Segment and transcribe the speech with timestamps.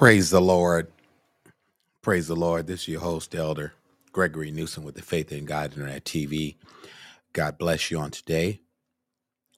[0.00, 0.90] Praise the Lord.
[2.00, 2.66] Praise the Lord.
[2.66, 3.74] This is your host, Elder
[4.12, 6.56] Gregory Newsom with the Faith in God Internet TV.
[7.34, 8.62] God bless you on today.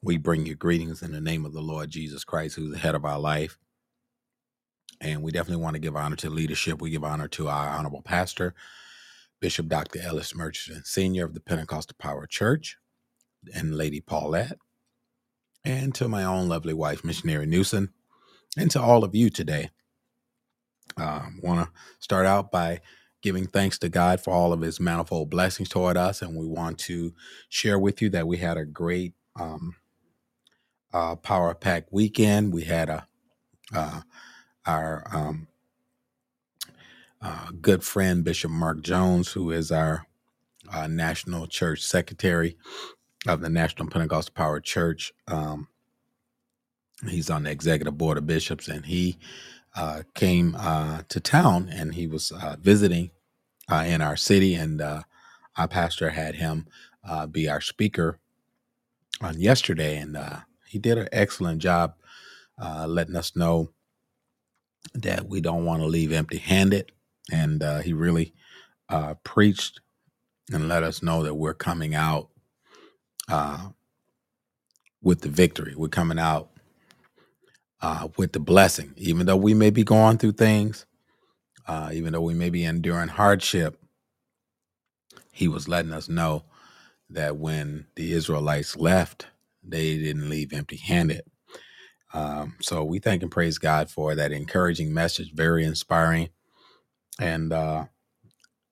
[0.02, 2.96] We bring you greetings in the name of the Lord Jesus Christ, who's the head
[2.96, 3.56] of our life.
[5.00, 6.82] And we definitely want to give honor to leadership.
[6.82, 8.52] We give honor to our honorable pastor,
[9.38, 10.00] Bishop Dr.
[10.02, 12.78] Ellis Murchison, Senior of the Pentecostal Power Church,
[13.54, 14.58] and Lady Paulette,
[15.64, 17.94] and to my own lovely wife, Missionary Newsom,
[18.56, 19.70] and to all of you today.
[20.96, 22.80] Um, want to start out by
[23.22, 26.22] giving thanks to God for all of his manifold blessings toward us.
[26.22, 27.14] And we want to
[27.48, 29.76] share with you that we had a great um,
[30.92, 32.52] uh, Power Pack weekend.
[32.52, 33.06] We had a
[33.74, 34.02] uh,
[34.66, 35.48] our um,
[37.20, 40.06] uh, good friend, Bishop Mark Jones, who is our
[40.72, 42.56] uh, National Church Secretary
[43.26, 45.12] of the National Pentecostal Power Church.
[45.28, 45.68] Um,
[47.08, 49.18] he's on the executive board of bishops, and he
[49.74, 53.10] uh, came uh, to town and he was uh, visiting
[53.70, 55.02] uh, in our city, and uh,
[55.56, 56.66] our pastor had him
[57.08, 58.18] uh, be our speaker
[59.20, 60.18] on yesterday, and
[60.66, 61.94] he did an excellent job
[62.86, 63.70] letting us know
[64.94, 66.92] that we don't want to leave empty-handed,
[67.32, 68.34] and he really
[69.24, 69.80] preached
[70.52, 72.28] and let us know that we're coming out
[75.00, 75.74] with the victory.
[75.76, 76.50] We're coming out
[77.82, 80.86] uh, with the blessing, even though we may be going through things,
[81.68, 83.78] uh, even though we may be enduring hardship.
[85.32, 86.44] He was letting us know
[87.10, 89.26] that when the Israelites left,
[89.62, 91.22] they didn't leave empty handed.
[92.14, 96.30] Um, so we thank and praise God for that encouraging message, very inspiring.
[97.20, 97.86] And uh,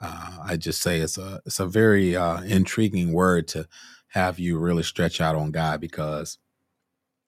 [0.00, 3.68] uh, I just say it's a it's a very uh, intriguing word to
[4.08, 6.38] have you really stretch out on God because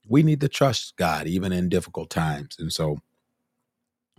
[0.08, 2.56] we need to trust God even in difficult times.
[2.58, 2.98] And so,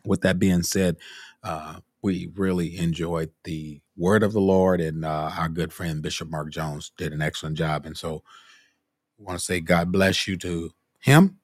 [0.06, 0.98] with that being said,
[1.44, 6.30] uh, we really enjoyed the word of the Lord, and uh, our good friend Bishop
[6.30, 7.86] Mark Jones did an excellent job.
[7.86, 8.24] And so,
[9.20, 11.40] I want to say God bless you to him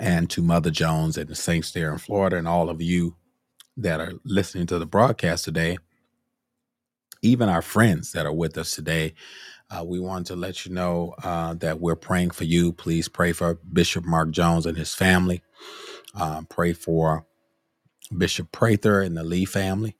[0.00, 3.16] and to Mother Jones and the saints there in Florida, and all of you
[3.76, 5.78] that are listening to the broadcast today,
[7.22, 9.14] even our friends that are with us today.
[9.72, 12.72] Uh, we want to let you know uh, that we're praying for you.
[12.72, 15.42] Please pray for Bishop Mark Jones and his family.
[16.14, 17.26] Uh, pray for
[18.16, 19.96] Bishop Prather and the Lee family.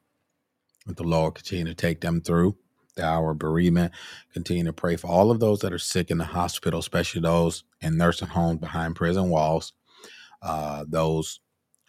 [0.87, 2.57] That the Lord continue to take them through
[2.97, 3.93] the hour of bereavement.
[4.35, 7.65] Continue to pray for all of those that are sick in the hospital, especially those
[7.81, 9.73] in nursing homes behind prison walls.
[10.43, 11.41] Uh, those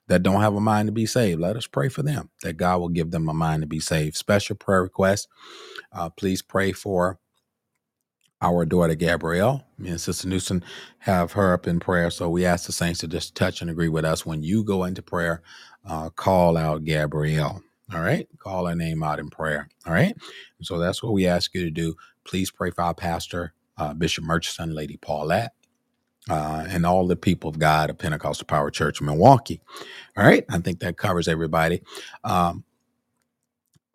[0.08, 2.80] that don't have a mind to be saved, let us pray for them that God
[2.80, 4.16] will give them a mind to be saved.
[4.16, 5.28] Special prayer request.
[5.92, 7.20] Uh, please pray for
[8.44, 9.66] our daughter Gabrielle.
[9.80, 10.64] Me and Sister Newsom
[11.00, 12.12] have her up in prayer.
[12.12, 14.26] So we ask the saints to just touch and agree with us.
[14.28, 15.42] When you go into prayer,
[15.88, 17.64] uh, call out Gabrielle.
[17.94, 18.28] All right.
[18.40, 19.70] Call her name out in prayer.
[19.88, 20.16] All right.
[20.62, 21.96] so that's what we ask you to do.
[22.26, 25.54] Please pray for our pastor, uh, Bishop Murchison, Lady Paulette.
[26.30, 29.62] Uh, and all the people of God of Pentecostal Power Church in Milwaukee.
[30.18, 30.46] All right.
[30.50, 31.82] I think that covers everybody.
[32.24, 32.66] Um,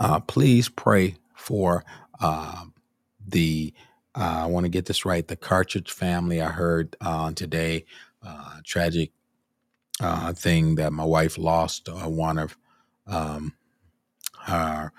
[0.00, 1.84] uh, please pray for
[2.20, 2.64] uh,
[3.26, 3.74] the
[4.18, 5.26] I want to get this right.
[5.26, 7.84] The Cartridge family, I heard uh, today,
[8.22, 9.12] uh, tragic
[10.00, 12.56] uh, thing that my wife lost uh, one of
[13.06, 13.54] um,
[14.46, 14.92] her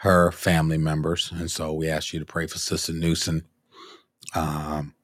[0.00, 3.44] her family members, and so we ask you to pray for Sister Newsom.
[4.34, 4.94] Um,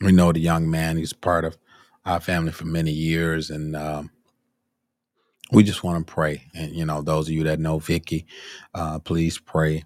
[0.00, 1.56] we know the young man; he's part of
[2.04, 4.10] our family for many years, and um,
[5.52, 6.44] we just want to pray.
[6.54, 8.26] And you know, those of you that know Vicky,
[8.74, 9.84] uh, please pray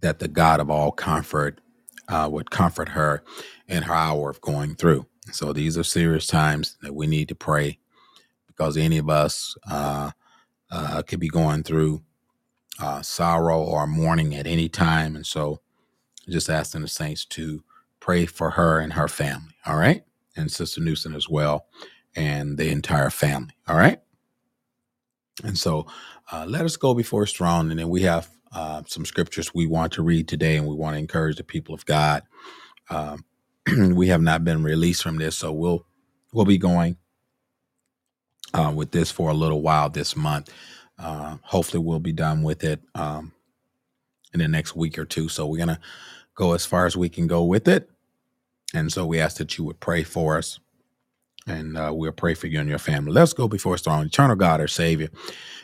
[0.00, 1.60] that the God of all comfort
[2.08, 3.22] uh, would comfort her
[3.68, 5.06] in her hour of going through.
[5.32, 7.78] So these are serious times that we need to pray
[8.46, 10.10] because any of us uh,
[10.70, 12.02] uh, could be going through
[12.80, 15.14] uh, sorrow or mourning at any time.
[15.16, 15.60] And so
[16.28, 17.62] just asking the saints to
[18.00, 19.54] pray for her and her family.
[19.66, 20.02] All right.
[20.36, 21.66] And Sister Newsom as well
[22.16, 23.54] and the entire family.
[23.68, 24.00] All right.
[25.44, 25.86] And so
[26.32, 27.70] uh, let us go before strong.
[27.70, 30.94] And then we have uh, some scriptures we want to read today, and we want
[30.94, 32.22] to encourage the people of God.
[32.88, 33.24] Um,
[33.94, 35.86] we have not been released from this, so we'll
[36.32, 36.96] we'll be going
[38.54, 40.52] uh, with this for a little while this month.
[40.98, 43.32] Uh, hopefully, we'll be done with it um,
[44.32, 45.28] in the next week or two.
[45.28, 45.80] So we're gonna
[46.34, 47.88] go as far as we can go with it,
[48.74, 50.58] and so we ask that you would pray for us
[51.50, 53.12] and uh, we'll pray for you and your family.
[53.12, 54.06] Let's go before his throne.
[54.06, 55.10] Eternal God, our Savior,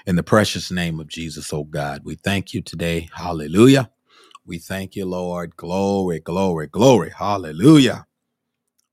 [0.06, 3.08] in the precious name of Jesus, oh God, we thank you today.
[3.14, 3.90] Hallelujah.
[4.46, 5.56] We thank you, Lord.
[5.56, 7.12] Glory, glory, glory.
[7.16, 8.06] Hallelujah.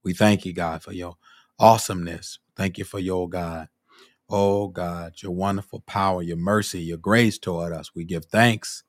[0.04, 1.16] We thank you, God, for your
[1.60, 2.40] awesomeness.
[2.58, 3.60] Thank you for your, God,
[4.30, 7.92] Oh God, your wonderful power, your mercy, your grace toward us.
[7.94, 8.84] We give thanks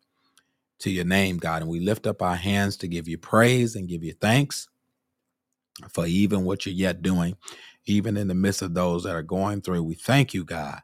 [0.80, 3.88] to your name, God, and we lift up our hands to give you praise and
[3.88, 4.68] give you thanks
[5.90, 7.36] for even what you're yet doing,
[7.86, 9.84] even in the midst of those that are going through.
[9.84, 10.80] We thank you, God.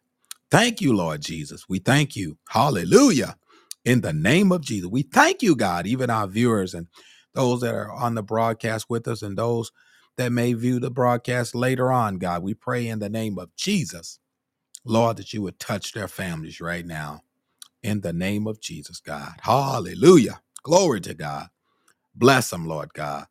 [0.50, 1.66] Thank you, Lord Jesus.
[1.69, 2.38] We thank you.
[2.50, 3.37] Hallelujah.
[3.85, 6.88] In the name of Jesus, we thank you, God, even our viewers and
[7.35, 9.73] those that are on the broadcast with us and those
[10.19, 12.42] that may view the broadcast later on, God.
[12.45, 14.21] We pray in the name of Jesus,
[14.85, 17.23] Lord, that you would touch their families right now.
[17.83, 19.35] In the name of Jesus, God.
[19.42, 20.42] Hallelujah.
[20.64, 21.49] Glory to God.
[22.14, 23.26] Bless them, Lord God.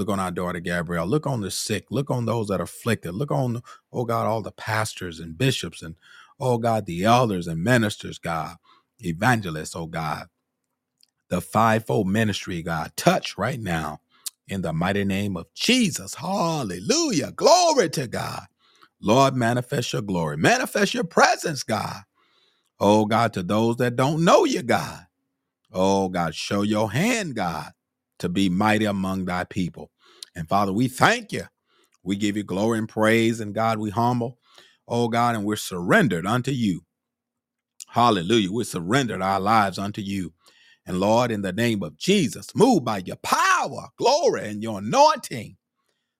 [0.00, 1.06] Look on our daughter Gabrielle.
[1.06, 1.86] Look on the sick.
[1.92, 3.14] Look on those that are afflicted.
[3.14, 5.96] Look on, oh God, all the pastors and bishops and,
[6.40, 8.56] oh God, the elders and ministers, God,
[9.00, 10.28] evangelists, oh God,
[11.30, 12.92] the fivefold ministry, God.
[12.96, 14.00] Touch right now
[14.48, 16.16] in the mighty name of Jesus.
[16.16, 17.32] Hallelujah.
[17.32, 18.44] Glory to God.
[19.02, 20.38] Lord, manifest your glory.
[20.38, 22.02] Manifest your presence, God.
[22.80, 25.06] Oh God, to those that don't know you, God.
[25.72, 27.72] Oh God, show your hand, God,
[28.20, 29.92] to be mighty among thy people.
[30.36, 31.44] And Father, we thank you.
[32.04, 33.40] We give you glory and praise.
[33.40, 34.38] And God, we humble,
[34.88, 36.82] oh God, and we're surrendered unto you.
[37.88, 38.52] Hallelujah.
[38.52, 40.34] We surrendered our lives unto you.
[40.86, 45.56] And Lord, in the name of Jesus, move by your power, glory, and your anointing.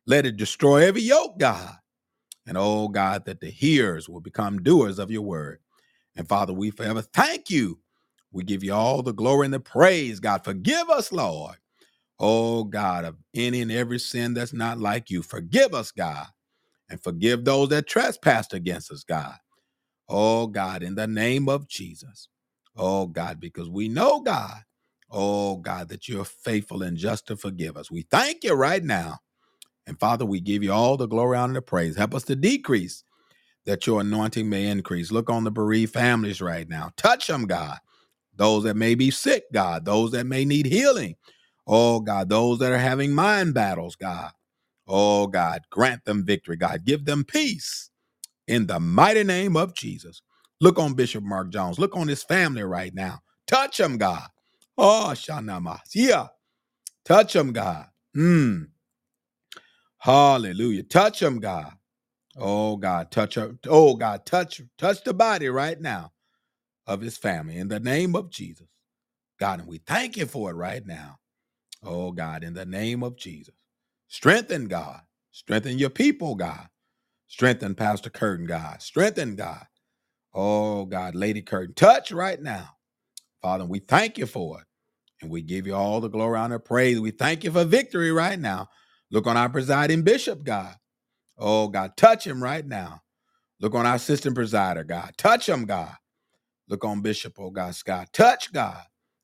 [0.07, 1.77] Let it destroy every yoke, God.
[2.47, 5.61] And oh God, that the hearers will become doers of your word.
[6.17, 7.81] And Father, we forever thank you.
[8.33, 10.45] We give you all the glory and the praise, God.
[10.45, 11.57] Forgive us, Lord.
[12.21, 15.23] Oh God, of any and every sin that's not like you.
[15.23, 16.27] Forgive us, God
[16.91, 19.37] and forgive those that trespassed against us, God.
[20.09, 22.29] Oh, God, in the name of Jesus.
[22.77, 24.63] Oh, God, because we know, God,
[25.11, 27.91] oh, God, that you're faithful and just to forgive us.
[27.91, 29.19] We thank you right now.
[29.87, 31.97] And Father, we give you all the glory, honor, and the praise.
[31.97, 33.05] Help us to decrease
[33.67, 35.13] that your anointing may increase.
[35.13, 36.91] Look on the bereaved families right now.
[36.97, 37.79] Touch them, God.
[38.37, 39.85] Those that may be sick, God.
[39.87, 41.17] Those that may need healing.
[41.71, 42.31] Oh, God.
[42.31, 44.33] Those that are having mind battles, God.
[44.89, 45.63] Oh, God.
[45.71, 46.85] Grant them victory, God.
[46.85, 47.91] Give them peace
[48.49, 50.23] in the mighty name of Jesus.
[50.61, 51.79] Look on Bishop Mark Jones.
[51.79, 53.21] Look on his family right now.
[53.47, 54.29] Touch him, God.
[54.79, 55.81] Oh, Shanama.
[55.95, 56.29] Yeah.
[57.05, 57.87] Touch him, God.
[58.17, 58.69] Mm.
[59.99, 60.85] Hallelujah.
[60.85, 61.73] Touch him, God.
[62.37, 63.11] Oh, God.
[63.11, 63.59] Touch him.
[63.69, 64.27] Oh, God.
[64.27, 66.13] Touch, touch the body right now
[66.87, 68.69] of his family in the name of Jesus.
[69.41, 71.19] God, and we thank you for it right now.
[71.85, 73.55] Oh, God, in the name of Jesus.
[74.09, 75.01] Strengthen, God.
[75.33, 76.69] Strengthen your people, God.
[77.29, 78.83] Strengthen Pastor Curtin, God.
[78.83, 79.67] Strengthen, God.
[80.35, 82.71] Oh, God, Lady Curtin, touch right now.
[83.43, 84.67] Father, we thank you for it.
[85.23, 87.01] And we give you all the glory, honor, praise.
[87.01, 88.69] We thank you for victory right now.
[89.11, 90.75] Look on our presiding bishop, God.
[91.39, 93.03] Oh, God, touch him right now.
[93.61, 95.13] Look on our assistant presider, God.
[95.19, 95.95] Touch him, God.
[96.69, 98.09] Look on Bishop, oh God, Scott.
[98.13, 98.83] Touch, God,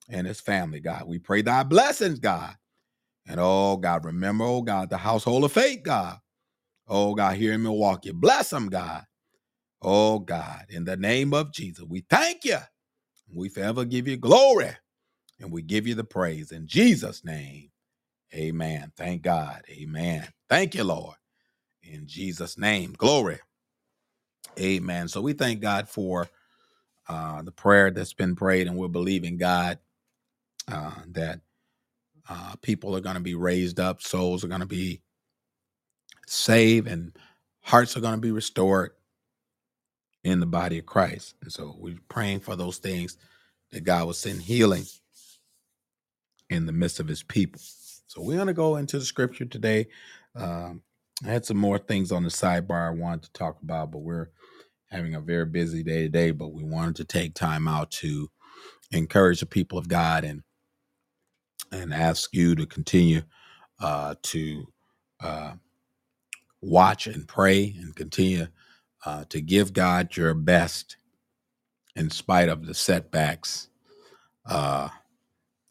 [0.08, 1.04] and his family, God.
[1.06, 2.54] We pray thy blessings, God.
[3.26, 6.18] And oh, God, remember, oh God, the household of faith, God.
[6.88, 8.12] Oh, God, here in Milwaukee.
[8.12, 9.04] Bless them, God.
[9.82, 12.58] Oh, God, in the name of Jesus, we thank you.
[13.34, 14.70] We forever give you glory
[15.40, 17.70] and we give you the praise in Jesus' name.
[18.34, 18.92] Amen.
[18.96, 19.62] Thank God.
[19.70, 20.28] Amen.
[20.48, 21.16] Thank you, Lord.
[21.82, 22.94] In Jesus' name.
[22.98, 23.38] Glory.
[24.58, 25.08] Amen.
[25.08, 26.28] So we thank God for
[27.08, 29.78] uh, the prayer that's been prayed, and we're believing God
[30.68, 31.40] uh, that
[32.28, 35.02] uh, people are going to be raised up, souls are going to be
[36.26, 37.16] saved, and
[37.62, 38.92] hearts are going to be restored
[40.24, 41.34] in the body of Christ.
[41.42, 43.16] And so we're praying for those things
[43.70, 44.84] that God will send healing
[46.50, 47.60] in the midst of his people.
[48.06, 49.86] So we're going to go into the scripture today.
[50.34, 50.82] Um,
[51.24, 54.28] I had some more things on the sidebar I wanted to talk about, but we're
[54.90, 56.30] having a very busy day today.
[56.30, 58.30] But we wanted to take time out to
[58.92, 60.42] encourage the people of God and
[61.82, 63.22] and ask you to continue
[63.80, 64.66] uh, to
[65.20, 65.52] uh,
[66.60, 68.46] watch and pray and continue
[69.04, 70.96] uh, to give God your best
[71.94, 73.68] in spite of the setbacks
[74.46, 74.88] uh,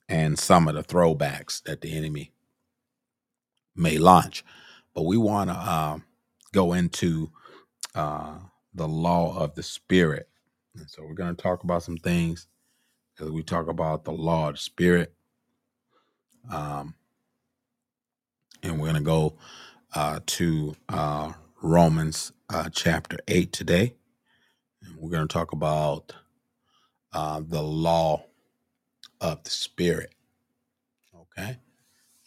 [0.09, 2.31] and some of the throwbacks that the enemy
[3.75, 4.43] may launch.
[4.93, 6.00] But we want to uh,
[6.53, 7.29] go into
[7.93, 8.38] uh,
[8.74, 10.29] the law of the spirit.
[10.75, 12.47] And so we're going to talk about some things
[13.19, 15.13] as we talk about the law of the spirit.
[16.51, 16.95] Um,
[18.63, 19.35] and we're going to go
[19.93, 23.93] uh, to uh, Romans uh, chapter 8 today.
[24.83, 26.13] And we're going to talk about
[27.13, 28.25] uh, the law
[29.21, 30.13] of the spirit.
[31.15, 31.57] Okay.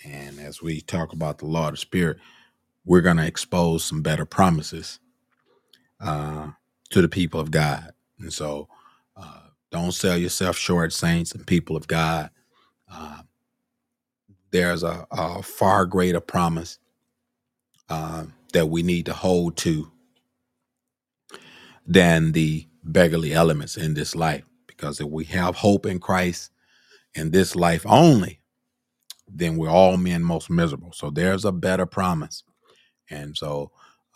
[0.05, 2.19] And as we talk about the law of the spirit,
[2.85, 5.01] we're going to expose some better promises
[6.01, 6.51] uh,
[6.91, 7.93] to the people of God.
[8.19, 8.69] And so
[9.17, 12.31] uh, don't sell yourself short, saints and people of God.
[12.91, 13.23] Uh,
[14.51, 16.79] there's a, a, far greater promise
[17.89, 19.91] uh, that we need to hold to
[21.87, 24.45] than the beggarly elements in this life.
[24.67, 26.51] Because if we have hope in Christ
[27.15, 28.41] in this life only,
[29.27, 30.93] then we're all men most miserable.
[30.93, 32.43] So there's a better promise.
[33.11, 33.71] And so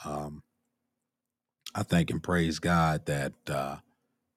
[0.05, 0.43] um,
[1.75, 3.77] I thank and praise God that uh,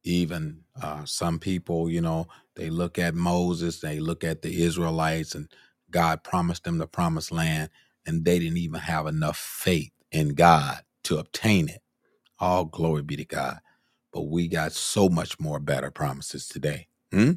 [0.03, 5.35] even uh, some people, you know, they look at Moses, they look at the Israelites,
[5.35, 5.49] and
[5.95, 7.71] God promised them the promised land,
[8.07, 11.81] and they didn't even have enough faith in God to obtain it.
[12.39, 13.59] All glory be to God.
[14.13, 16.87] But we got so much more better promises today.
[17.13, 17.33] Hmm?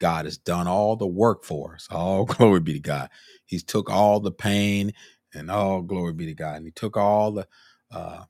[0.00, 1.88] God has done all the work for us.
[1.90, 3.10] All glory be to God.
[3.46, 4.92] He's took all the pain
[5.34, 6.56] and all glory be to God.
[6.58, 7.48] And he took all the
[7.92, 8.24] uh,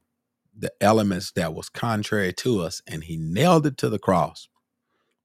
[0.59, 4.49] the elements that was contrary to us and he nailed it to the cross.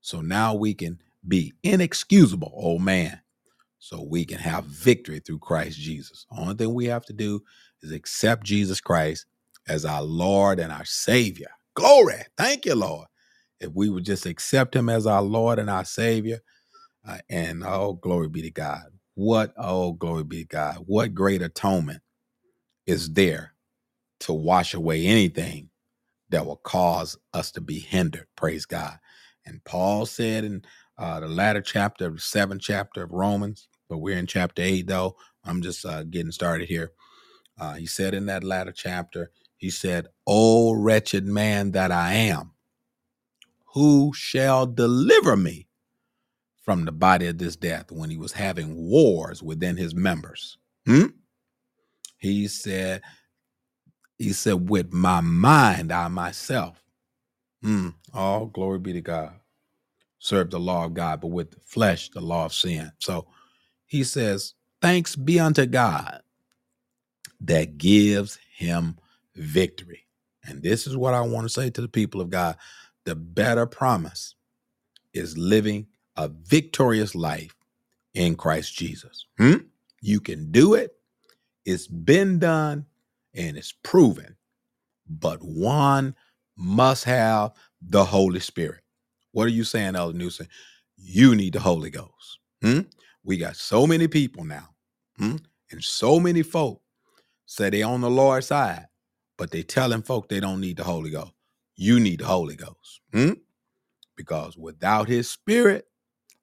[0.02, 3.22] So now we can be inexcusable, oh man.
[3.82, 6.28] So we can have victory through Christ Jesus.
[6.32, 7.42] Only thing we have to do
[7.84, 9.28] is accept Jesus Christ
[9.70, 11.50] as our Lord and our Savior.
[11.76, 12.24] Glory.
[12.38, 13.08] Thank you, Lord.
[13.60, 16.42] If we would just accept him as our Lord and our Savior,
[17.08, 18.84] uh, and oh, glory be to God.
[19.16, 20.78] What, oh, glory be to God.
[20.88, 22.04] What great atonement
[22.88, 23.56] is there
[24.22, 25.70] to wash away anything
[26.30, 28.28] that will cause us to be hindered.
[28.36, 28.98] Praise God.
[29.46, 30.64] And Paul said in
[30.98, 34.88] uh, the latter chapter of the seventh chapter of Romans, but we're in chapter eight,
[34.88, 35.18] though.
[35.44, 36.94] I'm just uh, getting started here.
[37.60, 42.54] Uh, he said in that latter chapter, he said, O wretched man that I am,
[43.74, 45.68] who shall deliver me
[46.64, 50.58] from the body of this death when he was having wars within his members?
[50.86, 51.08] Hmm?
[52.18, 53.02] He said,
[54.18, 56.82] he said, with my mind, I myself.
[57.62, 59.34] Mm, all glory be to God.
[60.20, 62.90] Serve the law of God, but with the flesh, the law of sin.
[63.00, 63.28] So
[63.92, 66.22] he says, Thanks be unto God
[67.42, 68.98] that gives him
[69.36, 70.08] victory.
[70.46, 72.56] And this is what I want to say to the people of God.
[73.04, 74.36] The better promise
[75.14, 77.54] is living a victorious life
[78.14, 79.26] in Christ Jesus.
[79.38, 79.56] Hmm?
[80.02, 80.96] You can do it.
[81.66, 82.86] It's been done
[83.34, 84.38] and it's proven.
[85.06, 86.16] But one
[86.56, 87.52] must have
[87.82, 88.84] the Holy Spirit.
[89.34, 90.48] What are you saying, Elder Newsom?
[90.96, 92.40] You need the Holy Ghost.
[92.62, 92.82] Hmm?
[93.24, 94.70] We got so many people now,
[95.18, 95.38] hmm?
[95.72, 96.82] and so many folk
[97.46, 98.88] say they on the Lord's side,
[99.38, 101.34] but they telling folk they don't need the Holy Ghost.
[101.76, 103.02] You need the Holy Ghost.
[103.14, 103.34] Hmm?
[104.16, 105.86] Because without his spirit,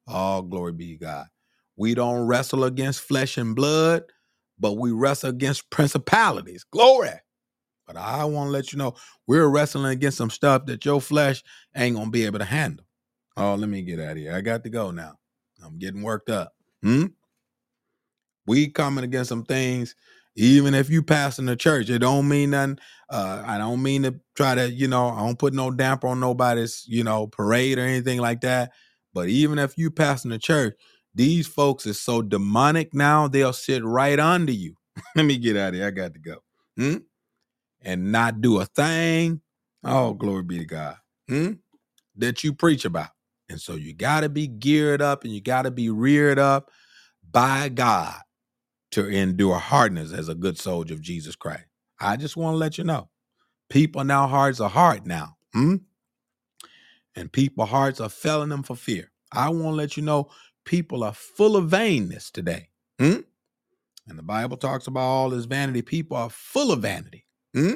[0.07, 1.27] all glory be to God.
[1.77, 4.05] We don't wrestle against flesh and blood,
[4.59, 6.64] but we wrestle against principalities.
[6.64, 7.11] Glory.
[7.87, 8.95] But I want to let you know
[9.27, 11.43] we're wrestling against some stuff that your flesh
[11.75, 12.85] ain't gonna be able to handle.
[13.37, 14.35] Oh, let me get out of here.
[14.35, 15.14] I got to go now.
[15.64, 16.53] I'm getting worked up.
[16.83, 17.07] Hmm?
[18.47, 19.95] We coming against some things,
[20.37, 22.79] even if you pass in the church, it don't mean nothing.
[23.11, 26.21] Uh, I don't mean to try to, you know, I don't put no damper on
[26.21, 28.73] nobody's, you know, parade or anything like that.
[29.12, 30.75] But even if you pass in the church,
[31.14, 34.77] these folks is so demonic now, they'll sit right under you.
[35.17, 35.87] Let me get out of here.
[35.87, 36.37] I got to go.
[36.77, 36.97] Hmm?
[37.83, 39.41] And not do a thing.
[39.83, 40.97] Oh, glory be to God.
[41.29, 41.53] Hmm?
[42.17, 43.11] That you preach about.
[43.48, 46.70] And so you got to be geared up and you got to be reared up
[47.30, 48.20] by God
[48.92, 51.64] to endure hardness as a good soldier of Jesus Christ.
[52.00, 53.08] I just want to let you know.
[53.68, 55.37] People now hearts are hard now.
[55.52, 55.76] Hmm?
[57.14, 59.11] And people hearts are failing them for fear.
[59.32, 60.30] I want to let you know
[60.64, 62.68] people are full of vainness today.
[62.98, 63.20] Hmm?
[64.08, 65.82] And the Bible talks about all this vanity.
[65.82, 67.26] People are full of vanity.
[67.54, 67.74] Hmm?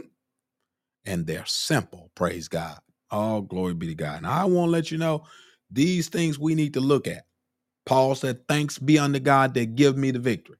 [1.05, 2.11] And they're simple.
[2.15, 2.79] Praise God.
[3.11, 4.19] All glory be to God.
[4.19, 5.25] And I want to let you know
[5.73, 7.25] these things we need to look at.
[7.87, 10.57] Paul said, Thanks be unto God that give me the victory.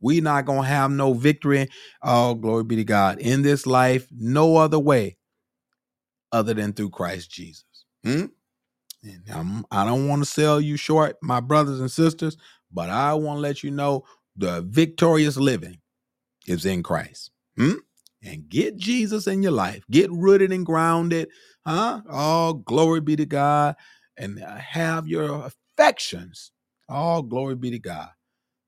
[0.00, 1.68] We not gonna have no victory.
[2.02, 3.20] Oh, glory be to God.
[3.20, 5.16] In this life, no other way
[6.32, 7.64] other than through Christ Jesus.
[8.04, 8.26] Hmm?
[9.04, 12.36] And I'm, I don't want to sell you short, my brothers and sisters,
[12.72, 14.04] but I want to let you know
[14.36, 15.78] the victorious living
[16.46, 17.30] is in Christ.
[17.56, 17.74] Hmm?
[18.24, 19.84] And get Jesus in your life.
[19.90, 21.28] Get rooted and grounded.
[21.66, 22.02] Huh?
[22.08, 23.76] Oh, glory be to God.
[24.18, 26.52] And have your affections.
[26.88, 28.10] All glory be to God.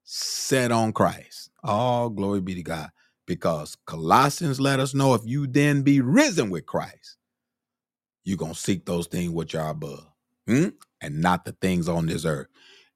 [0.05, 1.51] Set on Christ.
[1.65, 2.91] All glory be to God.
[3.27, 7.19] Because Colossians let us know if you then be risen with Christ,
[8.25, 10.07] you're going to seek those things which are above
[10.47, 10.69] hmm?
[11.01, 12.49] and not the things on this earth.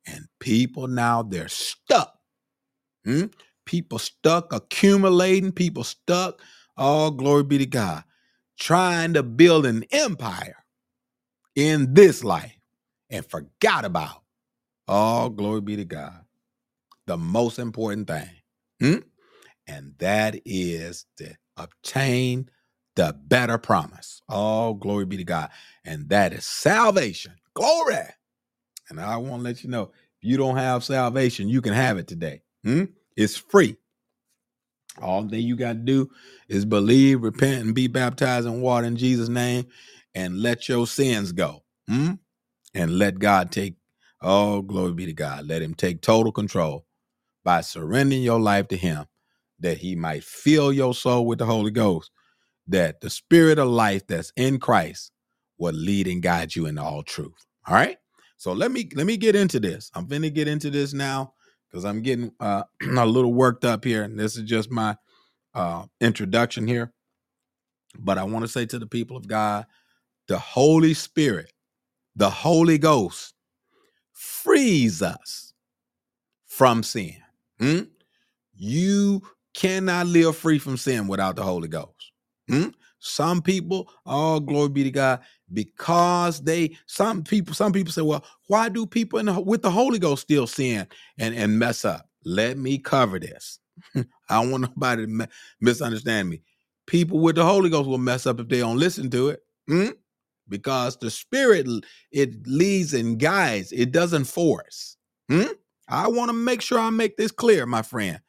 [0.06, 2.18] And people now, they're stuck.
[3.04, 3.26] Hmm?
[3.66, 6.40] People stuck accumulating, people stuck.
[6.76, 8.04] All glory be to God.
[8.58, 10.56] trying to build an empire
[11.58, 12.56] in this life
[13.10, 14.22] and forgot about
[14.86, 16.20] all glory be to God.
[17.06, 18.30] The most important thing.
[18.80, 18.98] Hmm?
[19.66, 22.48] And that is to obtain
[22.94, 24.22] the better promise.
[24.28, 25.50] All glory be to God.
[25.84, 27.32] And that is salvation.
[27.54, 28.06] Glory.
[28.88, 31.98] And I want to let you know if you don't have salvation, you can have
[31.98, 32.42] it today.
[32.62, 32.84] Hmm?
[33.16, 33.76] It's free.
[35.02, 36.08] All that you got to do
[36.48, 39.66] is believe, repent, and be baptized in water in Jesus' name
[40.14, 41.64] and let your sins go.
[41.88, 42.12] Hmm?
[42.74, 43.76] And let God take,
[44.22, 45.46] oh, glory be to God.
[45.46, 46.86] Let Him take total control
[47.44, 49.06] by surrendering your life to Him
[49.60, 52.10] that He might fill your soul with the Holy Ghost,
[52.68, 55.12] that the Spirit of life that's in Christ
[55.58, 57.46] will lead and guide you in all truth.
[57.66, 57.96] All right.
[58.36, 59.90] So let me let me get into this.
[59.94, 61.34] I'm gonna get into this now
[61.70, 62.64] because I'm getting uh,
[62.98, 64.96] a little worked up here, and this is just my
[65.54, 66.92] uh, introduction here.
[67.98, 69.66] But I want to say to the people of God,
[70.28, 71.52] the Holy Spirit,
[72.16, 73.34] the Holy Ghost,
[74.12, 75.52] frees us
[76.46, 77.16] from sin.
[77.58, 77.80] Hmm?
[78.54, 79.22] You
[79.54, 82.12] cannot live free from sin without the Holy Ghost.
[82.48, 82.68] Hmm?
[83.00, 85.20] Some people, oh glory be to God,
[85.52, 89.98] because they some people some people say, well, why do people the, with the Holy
[89.98, 90.86] Ghost still sin
[91.18, 92.08] and and mess up?
[92.24, 93.60] Let me cover this.
[93.96, 95.28] I don't want nobody to
[95.60, 96.42] misunderstand me.
[96.86, 99.42] People with the Holy Ghost will mess up if they don't listen to it.
[99.68, 99.88] Hmm?
[100.48, 101.66] Because the Spirit
[102.10, 103.72] it leads and guides.
[103.72, 104.96] It doesn't force.
[105.30, 105.52] Hmm?
[105.88, 108.20] I want to make sure I make this clear, my friend.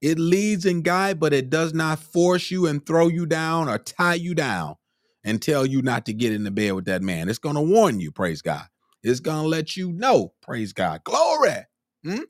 [0.00, 3.78] It leads and guides, but it does not force you and throw you down or
[3.78, 4.76] tie you down
[5.24, 7.28] and tell you not to get in the bed with that man.
[7.28, 8.66] It's going to warn you, praise God.
[9.02, 11.02] It's going to let you know, praise God.
[11.04, 11.66] Glory.
[12.04, 12.22] Hmm?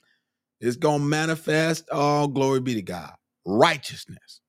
[0.61, 3.13] It's going to manifest, all oh, glory be to God,
[3.47, 4.41] righteousness.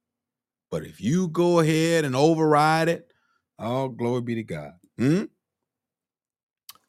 [0.72, 3.12] But if you go ahead and override it,
[3.58, 5.24] all oh, glory be to God, hmm?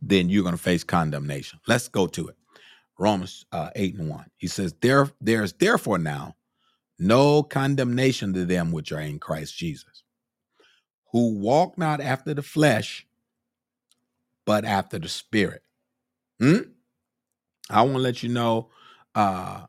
[0.02, 1.60] then you're going to face condemnation.
[1.66, 2.36] Let's go to it.
[2.98, 4.26] Romans uh, 8 and 1.
[4.36, 6.36] He says, there, There's therefore now
[6.98, 10.02] no condemnation to them which are in Christ Jesus,
[11.12, 13.06] who walk not after the flesh,
[14.44, 15.62] but after the spirit.
[16.40, 16.58] Hmm?
[17.70, 18.68] I want to let you know
[19.14, 19.62] uh,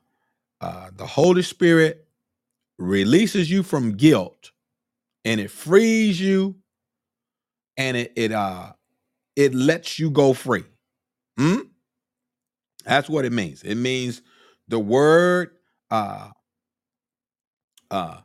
[0.60, 2.08] uh, the Holy Spirit
[2.78, 4.52] releases you from guilt
[5.24, 6.56] and it frees you
[7.88, 8.74] and it it uh
[9.36, 10.64] it lets you go free.
[11.38, 11.62] Hmm?
[12.86, 13.64] That's what it means.
[13.64, 14.22] It means
[14.68, 15.52] the word
[15.90, 16.30] uh,
[17.90, 18.22] uh,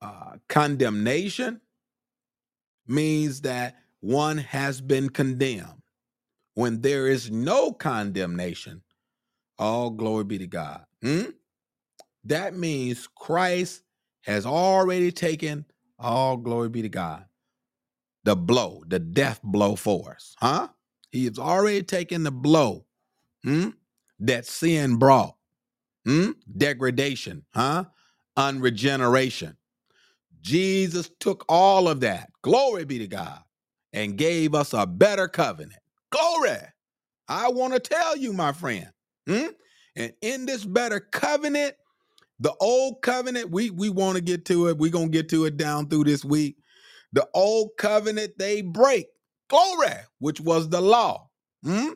[0.00, 1.60] uh, condemnation
[2.86, 5.82] means that one has been condemned.
[6.54, 8.82] When there is no condemnation,
[9.58, 10.84] all glory be to God.
[11.02, 11.30] Hmm?
[12.24, 13.82] That means Christ
[14.22, 15.64] has already taken
[15.98, 17.24] all glory be to God.
[18.24, 20.68] The blow, the death blow for us, huh?
[21.10, 22.86] He has already taken the blow
[23.42, 23.70] hmm,
[24.20, 25.36] that sin brought.
[26.06, 26.32] Hmm?
[26.56, 27.84] Degradation, huh?
[28.36, 29.56] Unregeneration.
[30.40, 33.40] Jesus took all of that, glory be to God,
[33.92, 35.80] and gave us a better covenant.
[36.10, 36.58] Glory.
[37.28, 38.90] I want to tell you, my friend.
[39.28, 39.48] Hmm?
[39.96, 41.74] And in this better covenant,
[42.40, 44.78] the old covenant, we we want to get to it.
[44.78, 46.56] We're gonna get to it down through this week.
[47.12, 49.06] The old covenant they break.
[49.48, 51.28] Glory, which was the law.
[51.64, 51.90] Hmm?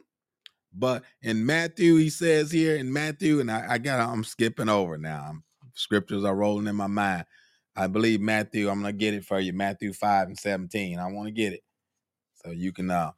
[0.72, 4.98] But in Matthew, he says here in Matthew, and I, I got I'm skipping over
[4.98, 5.24] now.
[5.28, 7.24] I'm, scriptures are rolling in my mind.
[7.76, 9.52] I believe Matthew, I'm gonna get it for you.
[9.52, 10.98] Matthew 5 and 17.
[10.98, 11.62] I want to get it.
[12.34, 13.12] So you can uh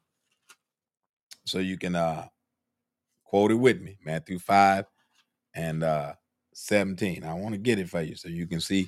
[1.45, 2.27] so you can uh
[3.23, 3.97] quote it with me.
[4.05, 4.85] Matthew 5
[5.55, 6.13] and uh
[6.53, 7.23] 17.
[7.23, 8.87] I want to get it for you so you can see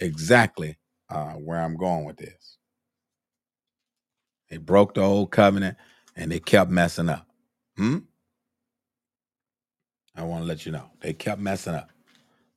[0.00, 0.76] exactly
[1.12, 2.58] uh where I'm going with this.
[4.50, 5.78] They broke the old covenant
[6.16, 7.26] and they kept messing up.
[7.76, 7.98] Hmm?
[10.16, 10.90] I want to let you know.
[11.00, 11.90] They kept messing up.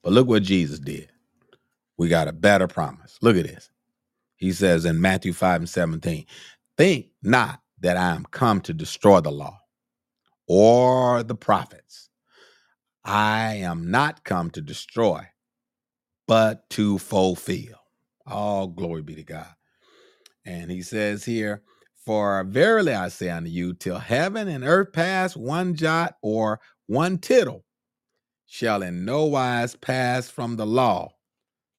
[0.04, 1.12] But look what Jesus did.
[1.98, 3.18] We got a better promise.
[3.22, 3.70] Look at this.
[4.38, 6.26] He says in Matthew 5 and 17,
[6.78, 9.62] Think not that I am come to destroy the law
[10.48, 12.10] or the prophets.
[13.04, 15.28] I am not come to destroy,
[16.28, 17.85] but to fulfill.
[18.28, 19.54] All glory be to God.
[20.46, 21.62] And he says here,
[22.06, 27.18] For verily I say unto you, till heaven and earth pass, one jot or one
[27.18, 27.66] tittle
[28.46, 31.10] shall in no wise pass from the law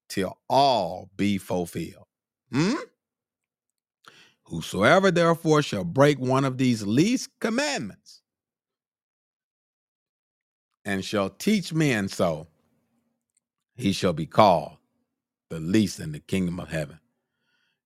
[0.09, 2.07] till all be fulfilled.
[2.53, 2.75] Hmm?
[4.45, 8.23] Whosoever therefore shall break one of these least commandments
[10.85, 12.47] and shall teach men so,
[13.77, 14.77] he shall be called
[15.51, 17.01] the least in the kingdom of heaven.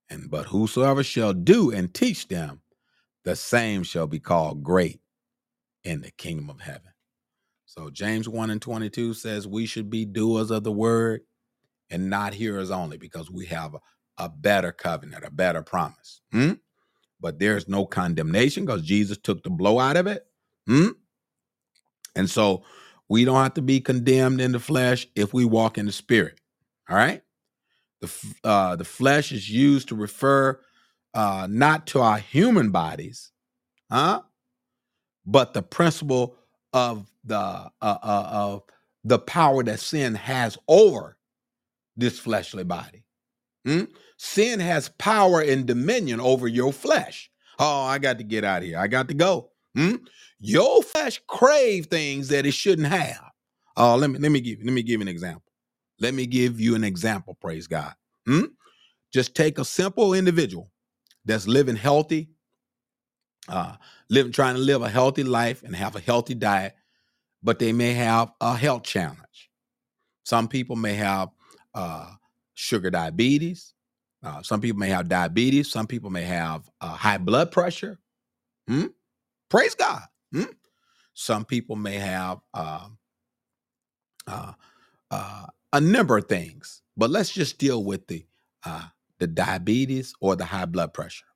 [0.08, 2.62] And but whosoever shall do and teach them,
[3.24, 5.00] the same shall be called great
[5.84, 6.92] in the kingdom of heaven.
[7.66, 11.22] So James 1 and 22 says we should be doers of the word
[11.90, 13.80] and not hearers only because we have a,
[14.18, 16.20] a better covenant, a better promise.
[16.32, 16.54] Hmm?
[17.20, 20.24] But there's no condemnation because Jesus took the blow out of it.
[20.66, 20.88] Hmm?
[22.16, 22.64] And so
[23.08, 26.40] we don't have to be condemned in the flesh if we walk in the spirit.
[26.88, 27.22] All right?
[28.00, 28.12] The,
[28.44, 30.60] uh, the flesh is used to refer
[31.14, 33.32] uh, not to our human bodies,
[33.90, 34.22] huh?
[35.26, 36.36] But the principle
[36.72, 38.62] of the uh, uh, of
[39.04, 41.16] the power that sin has over
[41.96, 43.04] this fleshly body.
[43.66, 43.84] Hmm?
[44.16, 47.30] Sin has power and dominion over your flesh.
[47.58, 48.78] Oh, I got to get out of here.
[48.78, 49.50] I got to go.
[49.76, 49.96] Hmm?
[50.40, 53.30] Your flesh crave things that it shouldn't have.
[53.76, 55.49] Oh, let me let me give let me give you an example.
[56.00, 57.36] Let me give you an example.
[57.40, 57.94] Praise God.
[58.26, 58.46] Hmm?
[59.12, 60.70] Just take a simple individual
[61.24, 62.30] that's living healthy,
[63.48, 63.76] uh,
[64.08, 66.74] living trying to live a healthy life and have a healthy diet,
[67.42, 69.50] but they may have a health challenge.
[70.24, 71.30] Some people may have
[71.74, 72.10] uh,
[72.54, 73.74] sugar diabetes.
[74.22, 75.70] Uh, some people may have diabetes.
[75.70, 77.98] Some people may have uh, high blood pressure.
[78.68, 78.86] Hmm?
[79.48, 80.02] Praise God.
[80.32, 80.44] Hmm?
[81.14, 82.98] Some people may have um,
[84.26, 84.52] uh,
[85.10, 88.26] uh, a number of things, but let's just deal with the
[88.64, 88.84] uh,
[89.18, 91.26] the diabetes or the high blood pressure.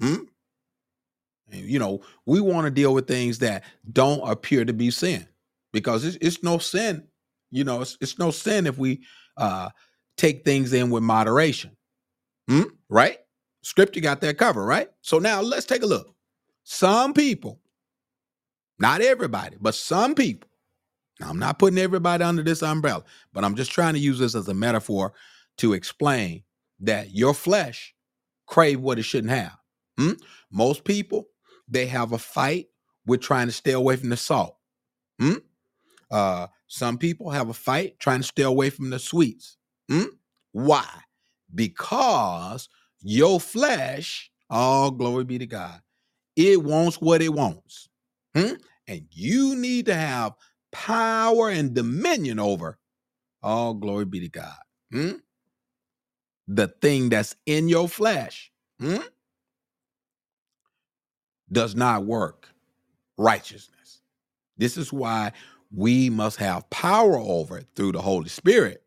[0.00, 0.24] Hmm?
[1.50, 5.26] You know, we want to deal with things that don't appear to be sin
[5.72, 7.06] because it's, it's no sin.
[7.50, 9.02] You know, it's, it's no sin if we
[9.36, 9.70] uh,
[10.16, 11.76] take things in with moderation.
[12.48, 12.62] Hmm?
[12.88, 13.18] Right?
[13.62, 14.88] Scripture got that covered, right?
[15.02, 16.14] So now let's take a look.
[16.64, 17.60] Some people,
[18.78, 20.48] not everybody, but some people,
[21.22, 24.34] now I'm not putting everybody under this umbrella, but I'm just trying to use this
[24.34, 25.12] as a metaphor
[25.58, 26.42] to explain
[26.80, 27.94] that your flesh
[28.46, 29.56] crave what it shouldn't have.
[29.96, 30.12] Hmm?
[30.50, 31.28] Most people,
[31.68, 32.66] they have a fight
[33.06, 34.56] with trying to stay away from the salt.
[35.20, 35.34] Hmm?
[36.10, 39.56] Uh, some people have a fight trying to stay away from the sweets.
[39.88, 40.06] Hmm?
[40.50, 40.88] Why?
[41.54, 42.68] Because
[43.00, 45.80] your flesh, all glory be to God,
[46.34, 47.88] it wants what it wants.
[48.34, 48.54] Hmm?
[48.88, 50.32] And you need to have
[50.72, 52.78] power and dominion over,
[53.42, 54.58] all glory be to God.
[54.92, 55.12] Hmm?
[56.48, 58.96] The thing that's in your flesh hmm?
[61.50, 62.48] does not work
[63.18, 64.02] righteousness.
[64.56, 65.32] This is why
[65.74, 68.82] we must have power over it through the Holy Spirit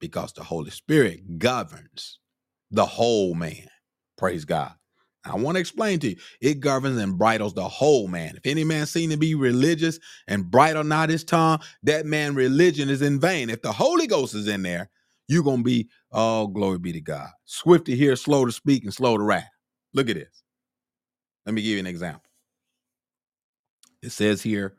[0.00, 2.18] because the Holy Spirit governs
[2.70, 3.68] the whole man.
[4.18, 4.72] Praise God.
[5.24, 8.36] I want to explain to you, it governs and bridles the whole man.
[8.36, 12.88] If any man seem to be religious and bridle not his tongue, that man religion
[12.90, 13.48] is in vain.
[13.48, 14.90] If the Holy Ghost is in there,
[15.28, 17.28] you're gonna be, oh, glory be to God.
[17.44, 19.48] Swift to hear, slow to speak, and slow to wrath.
[19.94, 20.42] Look at this.
[21.46, 22.22] Let me give you an example.
[24.02, 24.74] It says here,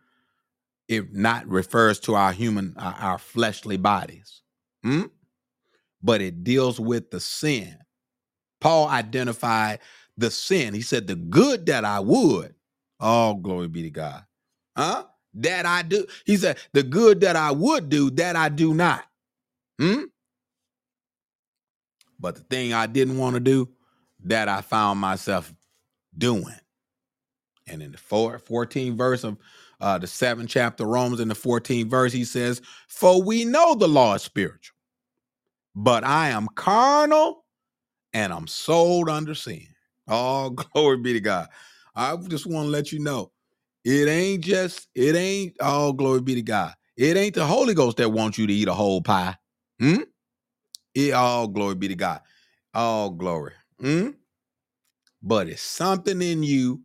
[0.89, 4.41] if not refers to our human, our, our fleshly bodies,
[4.83, 5.03] hmm?
[6.01, 7.77] but it deals with the sin.
[8.59, 9.79] Paul identified
[10.17, 10.73] the sin.
[10.73, 12.55] He said, The good that I would,
[12.99, 14.23] all glory be to God.
[14.75, 15.05] Huh?
[15.35, 16.05] That I do.
[16.25, 19.03] He said, The good that I would do, that I do not.
[19.79, 20.03] Hmm?
[22.19, 23.69] But the thing I didn't want to do,
[24.25, 25.53] that I found myself
[26.17, 26.55] doing.
[27.67, 29.37] And in the four, 14th verse of
[29.81, 33.87] uh, the seventh chapter, Romans, in the 14th verse, he says, For we know the
[33.87, 34.75] law is spiritual,
[35.75, 37.45] but I am carnal
[38.13, 39.67] and I'm sold under sin.
[40.07, 41.47] Oh, glory be to God.
[41.95, 43.31] I just want to let you know
[43.83, 46.73] it ain't just, it ain't, all glory be to God.
[46.97, 49.35] It ain't the Holy Ghost that wants you to eat a whole pie.
[49.79, 50.03] Hmm?
[50.95, 52.21] It all glory be to God.
[52.73, 53.53] All glory.
[53.79, 54.09] Hmm?
[55.21, 56.81] But it's something in you.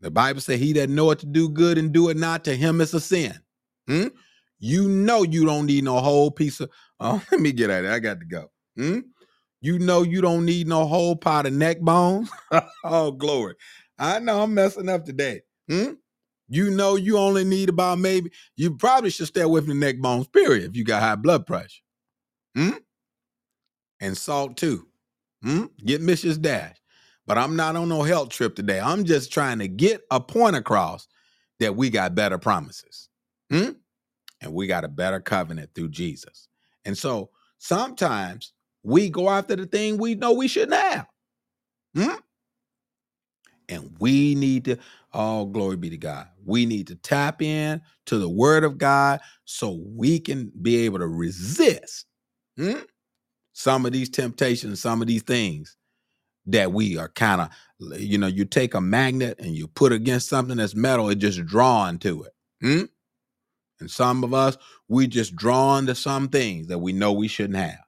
[0.00, 2.80] The Bible says, He that knoweth to do good and do it not, to him
[2.80, 3.34] is a sin.
[3.88, 4.08] Hmm?
[4.58, 6.70] You know you don't need no whole piece of.
[6.98, 7.90] Oh, let me get at it.
[7.90, 8.50] I got to go.
[8.78, 9.00] Hmm?
[9.60, 12.30] You know you don't need no whole pot of neck bones.
[12.84, 13.54] oh, glory.
[13.98, 15.42] I know I'm messing up today.
[15.68, 15.92] Hmm?
[16.48, 19.98] You know you only need about maybe, you probably should stay away from the neck
[19.98, 21.82] bones, period, if you got high blood pressure.
[22.54, 22.70] Hmm?
[24.00, 24.86] And salt too.
[25.42, 25.64] Hmm?
[25.84, 26.40] Get Mrs.
[26.40, 26.76] Dash.
[27.26, 28.78] But I'm not on no health trip today.
[28.78, 31.08] I'm just trying to get a point across
[31.58, 33.08] that we got better promises.
[33.50, 33.70] Hmm?
[34.40, 36.48] And we got a better covenant through Jesus.
[36.84, 38.52] And so sometimes
[38.86, 41.06] we go after the thing we know we shouldn't have.
[41.96, 42.14] Hmm?
[43.68, 44.78] And we need to,
[45.12, 46.28] oh, glory be to God.
[46.44, 51.00] We need to tap in to the word of God so we can be able
[51.00, 52.06] to resist
[52.56, 52.78] hmm?
[53.54, 55.76] some of these temptations, some of these things
[56.46, 57.48] that we are kind of,
[58.00, 61.44] you know, you take a magnet and you put against something that's metal, it just
[61.44, 62.32] drawn to it.
[62.62, 62.84] Hmm?
[63.80, 67.58] And some of us, we just drawn to some things that we know we shouldn't
[67.58, 67.85] have.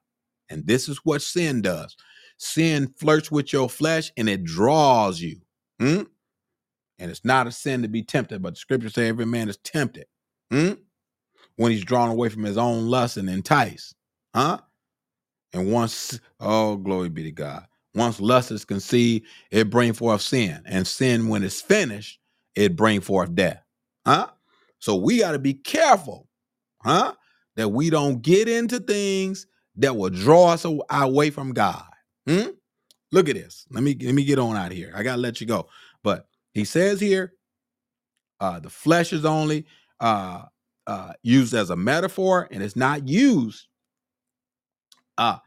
[0.51, 1.97] And this is what sin does.
[2.39, 5.41] Sin flirts with your flesh and it draws you.
[5.79, 6.03] Hmm?
[6.99, 9.57] And it's not a sin to be tempted, but the scripture say every man is
[9.59, 10.07] tempted.
[10.51, 10.73] Hmm?
[11.57, 13.95] When he's drawn away from his own lust and enticed.
[14.35, 14.59] Huh?
[15.53, 17.67] And once, oh, glory be to God.
[17.95, 20.63] Once lust is conceived, it bring forth sin.
[20.67, 22.21] And sin, when it's finished,
[22.55, 23.63] it bring forth death.
[24.07, 24.29] Huh?
[24.79, 26.29] So we got to be careful,
[26.83, 27.15] huh?
[27.57, 29.47] That we don't get into things
[29.79, 31.85] that will draw us away from God.
[32.27, 32.49] Hmm?
[33.11, 33.67] Look at this.
[33.71, 34.93] Let me let me get on out here.
[34.95, 35.69] I gotta let you go.
[36.03, 37.33] But he says here,
[38.41, 39.67] uh, the flesh is only
[40.01, 40.43] uh,
[40.87, 43.67] uh, used as a metaphor, and it's not used
[45.17, 45.38] uh,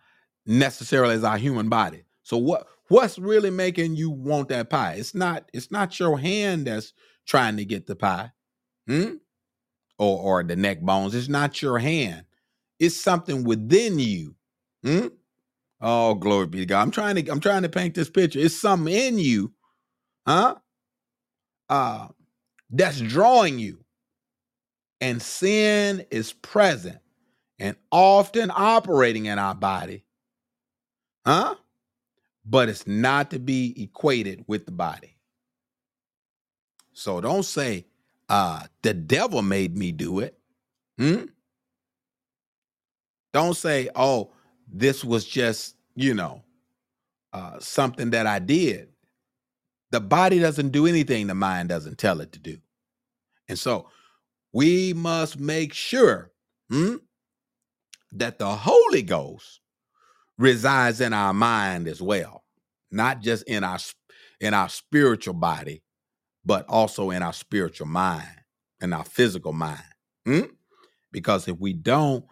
[0.45, 2.03] necessarily as our human body.
[2.23, 4.93] So what what's really making you want that pie?
[4.93, 6.93] It's not it's not your hand that's
[7.27, 8.31] trying to get the pie.
[8.87, 9.15] Hmm?
[9.99, 11.13] Or or the neck bones.
[11.13, 12.25] It's not your hand.
[12.81, 14.35] It's something within you.
[14.83, 15.09] Hmm?
[15.81, 16.81] Oh, glory be to God.
[16.81, 18.39] I'm trying to I'm trying to paint this picture.
[18.39, 19.53] It's something in you,
[20.27, 20.55] huh?
[21.69, 22.09] Uh
[22.71, 23.79] that's drawing you.
[25.01, 26.99] And sin is present
[27.59, 30.05] and often operating in our body.
[31.25, 31.55] Huh?
[32.45, 35.17] But it's not to be equated with the body.
[36.93, 37.85] So don't say,
[38.29, 40.37] uh, the devil made me do it.
[40.99, 41.25] Hmm?
[43.33, 44.31] Don't say, oh,
[44.71, 46.43] this was just, you know,
[47.33, 48.89] uh, something that I did.
[49.91, 52.57] The body doesn't do anything the mind doesn't tell it to do.
[53.49, 53.87] And so
[54.53, 56.31] we must make sure
[56.69, 56.95] hmm,
[58.13, 59.59] that the Holy Ghost
[60.37, 62.43] resides in our mind as well,
[62.91, 63.77] not just in our
[64.39, 65.83] in our spiritual body,
[66.43, 68.41] but also in our spiritual mind
[68.81, 69.83] and our physical mind.
[70.25, 70.45] Hmm?
[71.11, 72.25] Because if we don't,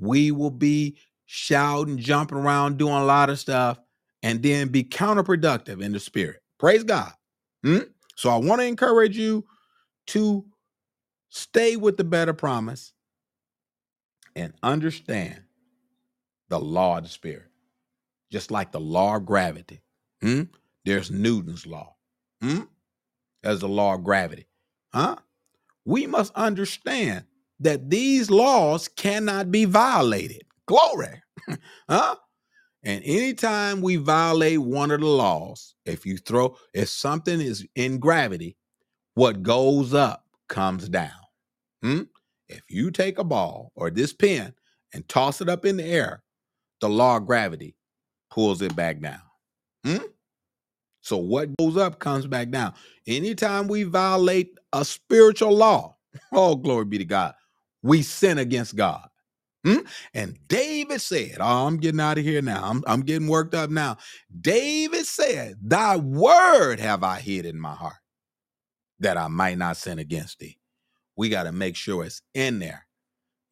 [0.00, 3.78] we will be shouting, jumping around, doing a lot of stuff,
[4.22, 6.42] and then be counterproductive in the spirit.
[6.58, 7.12] Praise God.
[7.64, 7.78] Hmm?
[8.16, 9.44] So I want to encourage you
[10.08, 10.44] to
[11.28, 12.92] stay with the better promise
[14.34, 15.42] and understand
[16.48, 17.46] the law of the spirit.
[18.30, 19.80] Just like the law of gravity.
[20.22, 20.42] Hmm?
[20.84, 21.94] There's Newton's law.
[22.42, 22.62] Hmm?
[23.42, 24.46] There's the law of gravity.
[24.92, 25.16] Huh?
[25.84, 27.24] We must understand
[27.60, 30.42] that these laws cannot be violated.
[30.66, 31.22] Glory.
[31.88, 32.16] huh?
[32.82, 37.98] And anytime we violate one of the laws, if you throw, if something is in
[37.98, 38.56] gravity,
[39.14, 41.10] what goes up comes down.
[41.82, 42.02] Hmm?
[42.48, 44.54] If you take a ball or this pen
[44.94, 46.22] and toss it up in the air,
[46.80, 47.76] the law of gravity
[48.30, 49.20] pulls it back down.
[49.84, 50.04] Hmm?
[51.02, 52.74] So what goes up comes back down.
[53.06, 55.96] Anytime we violate a spiritual law,
[56.32, 57.34] oh, glory be to God,
[57.82, 59.08] we sin against God.
[59.64, 59.80] Hmm?
[60.14, 62.62] And David said, Oh, I'm getting out of here now.
[62.64, 63.98] I'm, I'm getting worked up now.
[64.40, 67.96] David said, Thy word have I hid in my heart
[69.00, 70.58] that I might not sin against thee.
[71.16, 72.86] We got to make sure it's in there.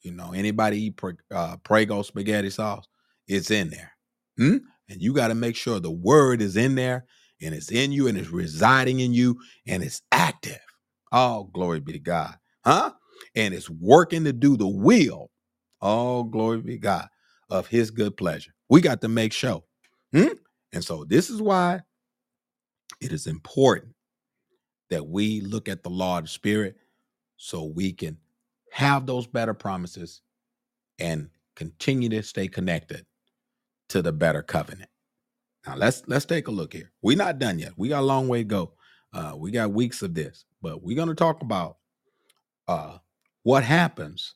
[0.02, 1.00] You know, anybody eat
[1.34, 2.86] uh, Prego spaghetti sauce,
[3.26, 3.92] it's in there.
[4.38, 4.58] Hmm?
[4.88, 7.06] And you got to make sure the word is in there
[7.42, 10.60] and it's in you and it's residing in you and it's active.
[11.12, 12.36] Oh, glory be to God.
[12.64, 12.92] Huh?
[13.34, 15.30] And it's working to do the will.
[15.80, 17.08] all glory be God
[17.50, 18.52] of his good pleasure.
[18.68, 19.64] We got to make sure.
[20.12, 20.34] Hmm?
[20.72, 21.80] And so this is why
[23.00, 23.94] it is important
[24.90, 26.76] that we look at the law of the spirit
[27.36, 28.18] so we can
[28.72, 30.22] have those better promises
[30.98, 33.06] and continue to stay connected
[33.88, 34.90] to the better covenant.
[35.66, 36.90] Now let's let's take a look here.
[37.02, 37.72] We're not done yet.
[37.76, 38.72] We got a long way to go.
[39.12, 41.78] Uh, we got weeks of this, but we're to talk about
[42.68, 42.98] uh,
[43.42, 44.34] what happens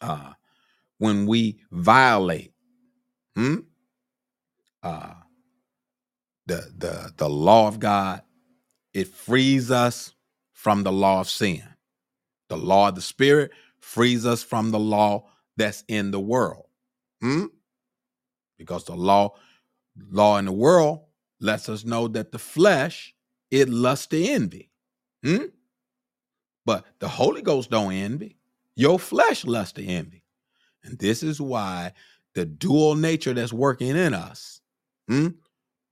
[0.00, 0.32] uh,
[0.98, 2.52] when we violate
[3.34, 3.56] hmm,
[4.82, 5.14] uh,
[6.46, 8.22] the the the law of God.
[8.94, 10.14] It frees us
[10.52, 11.62] from the law of sin.
[12.48, 16.64] The law of the Spirit frees us from the law that's in the world.
[17.20, 17.46] Hmm?
[18.56, 19.34] Because the law
[20.10, 21.00] law in the world
[21.40, 23.14] lets us know that the flesh
[23.50, 24.70] it lusts to envy.
[25.24, 25.46] Hmm?
[26.66, 28.36] But the Holy Ghost don't envy.
[28.74, 30.24] Your flesh lusts to envy.
[30.84, 31.92] And this is why
[32.34, 34.60] the dual nature that's working in us,
[35.08, 35.28] hmm,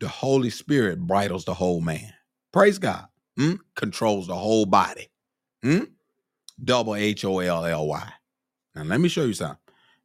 [0.00, 2.12] the Holy Spirit bridles the whole man.
[2.52, 3.06] Praise God.
[3.38, 5.08] Hmm, controls the whole body.
[5.62, 5.84] Hmm?
[6.62, 8.12] Double H O L L Y.
[8.74, 9.58] Now let me show you something.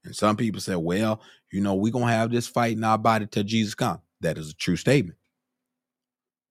[0.06, 3.28] And some people say, well, you know, we're gonna have this fight in our body
[3.28, 4.00] till Jesus comes.
[4.22, 5.18] That is a true statement.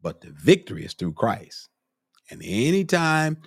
[0.03, 1.69] But the victory is through Christ.
[2.31, 3.39] And anytime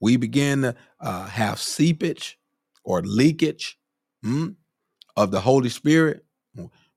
[0.00, 2.38] we begin to uh, have seepage
[2.84, 3.78] or leakage
[4.22, 4.48] hmm,
[5.16, 6.24] of the Holy Spirit,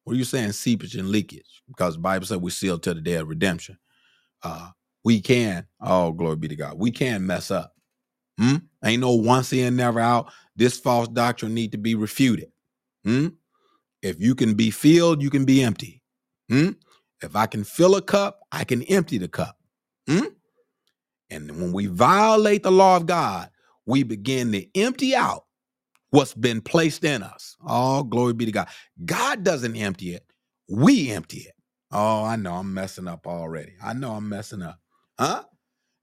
[0.09, 1.61] what are you saying, seepage and leakage?
[1.67, 3.77] Because the Bible said we're sealed to the day of redemption.
[4.41, 4.69] Uh,
[5.03, 7.73] we can, oh, glory be to God, we can mess up.
[8.39, 8.55] Hmm?
[8.83, 10.31] Ain't no once in, never out.
[10.55, 12.51] This false doctrine need to be refuted.
[13.03, 13.27] Hmm?
[14.01, 16.01] If you can be filled, you can be empty.
[17.21, 19.57] If I can fill a cup, I can empty the cup.
[21.29, 23.49] And when we violate the law of God,
[23.85, 25.45] we begin to empty out
[26.11, 27.55] what's been placed in us.
[27.65, 28.67] Oh, glory be to God.
[29.05, 30.25] God doesn't empty it,
[30.69, 31.53] we empty it.
[31.91, 33.73] Oh, I know I'm messing up already.
[33.83, 34.79] I know I'm messing up.
[35.19, 35.43] Huh?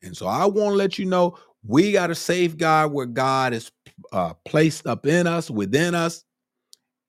[0.03, 3.71] And so I want to let you know we got to safeguard where God is
[4.13, 6.25] uh, placed up in us, within us,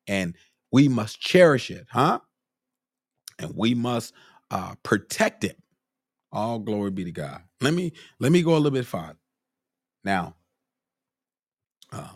[0.07, 0.36] and
[0.72, 2.20] we must cherish it, huh?
[3.39, 4.13] And we must
[4.51, 5.57] uh, protect it.
[6.32, 7.41] All glory be to God.
[7.61, 9.17] Let me let me go a little bit farther.
[10.03, 10.35] Now,
[11.91, 12.09] uh,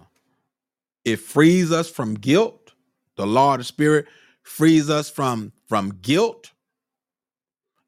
[1.03, 2.73] it frees us from guilt.
[3.17, 4.05] The law of the Spirit
[4.43, 6.51] frees us from from guilt.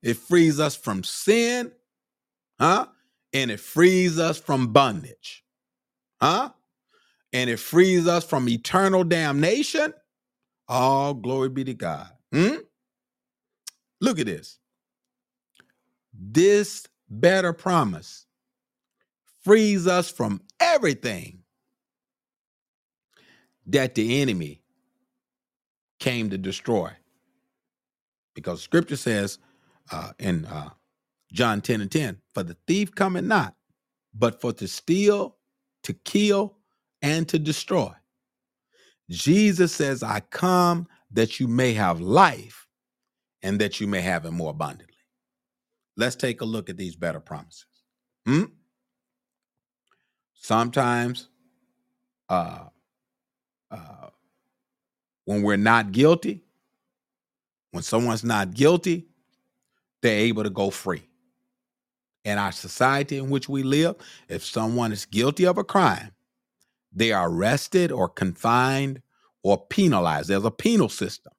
[0.02, 1.72] It frees us from sin,
[2.60, 2.88] huh?
[3.34, 5.44] And it frees us from bondage,
[6.22, 6.50] huh?
[7.32, 9.94] And it frees us from eternal damnation.
[10.68, 12.10] All glory be to God.
[12.32, 12.58] Hmm?
[14.02, 14.60] Look at this.
[16.14, 16.88] This
[17.22, 18.26] better promise
[19.44, 21.40] frees us from everything
[23.68, 24.62] that the enemy
[26.00, 26.92] came to destroy.
[28.36, 29.40] Because scripture says
[29.92, 30.70] uh, in uh,
[31.32, 33.56] John 10 and 10, for the thief cometh not,
[34.14, 35.38] but for to steal,
[35.84, 36.58] to kill,
[37.02, 37.92] and to destroy.
[39.10, 42.68] Jesus says, I come that you may have life
[43.44, 44.93] and that you may have it more abundantly.
[45.96, 47.66] Let's take a look at these better promises.
[48.26, 48.46] Hmm?
[50.34, 51.30] Sometimes
[52.30, 52.66] uh,
[53.72, 54.10] uh,
[55.26, 56.44] when we're not guilty,
[57.72, 59.08] when someone's not guilty,
[60.02, 61.08] they're able to go free.
[62.26, 63.96] In our society in which we live,
[64.30, 66.12] if someone is guilty of a crime,
[66.92, 69.02] they are arrested or confined
[69.44, 70.30] or penalized.
[70.30, 71.34] There's a penal system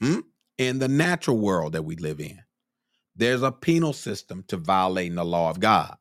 [0.00, 0.20] hmm?
[0.58, 2.40] in the natural world that we live in.
[3.20, 5.94] There's a penal system to violating the law of God,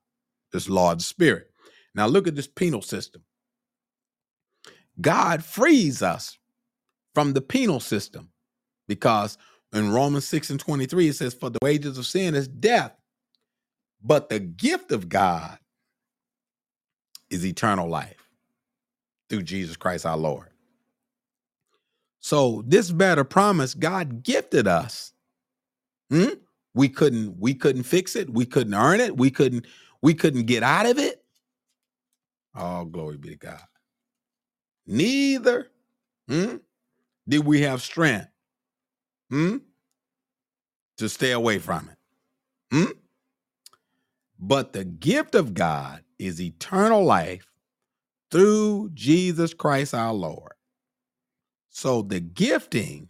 [0.54, 1.52] this law of the Spirit.
[1.94, 3.24] Now, look at this penal system.
[5.02, 6.38] God frees us
[7.14, 8.30] from the penal system
[8.88, 9.38] because
[9.74, 12.96] in Romans 6 and 23, it says, For the wages of sin is death,
[14.02, 15.60] but the gift of God
[17.30, 18.30] is eternal life
[19.30, 20.48] through Jesus Christ our Lord.
[22.22, 25.12] So this better promise God gifted us.
[26.10, 26.30] Hmm?
[26.74, 28.30] We couldn't we couldn't fix it.
[28.30, 29.18] We couldn't earn it.
[29.18, 29.66] We couldn't
[30.02, 31.24] we couldn't get out of it.
[32.56, 33.62] All glory be to God.
[34.86, 35.72] Neither
[36.28, 36.58] hmm,
[37.28, 38.28] did we have strength
[39.30, 39.58] hmm,
[40.98, 41.98] to stay away from it.
[42.72, 42.92] Hmm?
[44.40, 47.46] But the gift of God is eternal life
[48.32, 50.54] through Jesus Christ our Lord.
[51.70, 53.10] So the gifting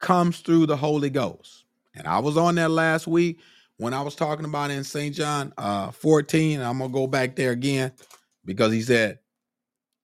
[0.00, 1.61] comes through the Holy Ghost.
[1.94, 3.40] And I was on that last week
[3.76, 5.14] when I was talking about in St.
[5.14, 6.60] John uh, 14.
[6.60, 7.92] I'm going to go back there again
[8.44, 9.18] because he said,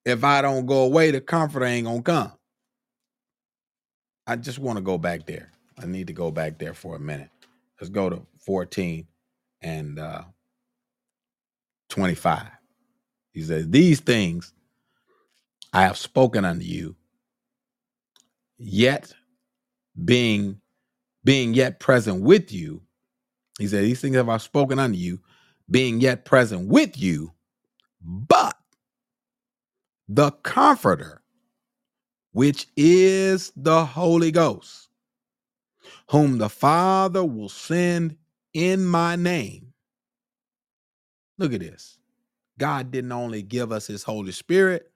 [0.05, 2.33] if I don't go away, the comforter ain't going to come.
[4.27, 5.51] I just want to go back there.
[5.81, 7.31] I need to go back there for a minute.
[7.81, 9.07] Let's go to 14
[9.63, 10.23] and uh,
[11.89, 12.47] 25.
[13.33, 14.53] He says, These things
[15.73, 16.97] I have spoken unto you,
[18.59, 19.13] yet
[20.05, 20.61] being
[21.25, 22.83] being yet present with you.
[23.59, 25.21] He said, These things have I spoken unto you,
[25.71, 27.33] being yet present with you,
[28.03, 28.57] but
[30.09, 31.23] the comforter,
[32.33, 34.89] which is the Holy Ghost,
[36.11, 38.17] whom the Father will send
[38.55, 39.73] in my name.
[41.39, 41.99] Look at this.
[42.59, 44.91] God didn't only give us his Holy Spirit,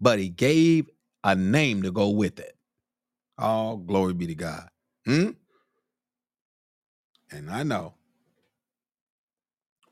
[0.00, 0.90] but he gave
[1.24, 2.56] a name to go with it.
[3.38, 4.68] All glory be to God.
[5.06, 5.30] Hmm?
[7.32, 7.94] And I know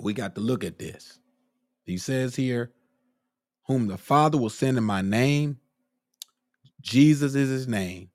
[0.00, 1.18] we got to look at this.
[1.84, 2.72] He says here,
[3.66, 5.58] whom the Father will send in my name.
[6.80, 8.10] Jesus is his name.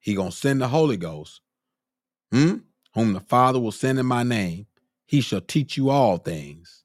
[0.00, 1.40] He gonna send the Holy Ghost.
[2.32, 2.56] Hmm?
[2.94, 4.66] Whom the Father will send in my name.
[5.06, 6.84] He shall teach you all things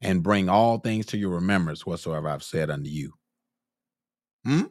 [0.00, 3.14] and bring all things to your remembrance whatsoever I've said unto you.
[4.44, 4.62] Hmm?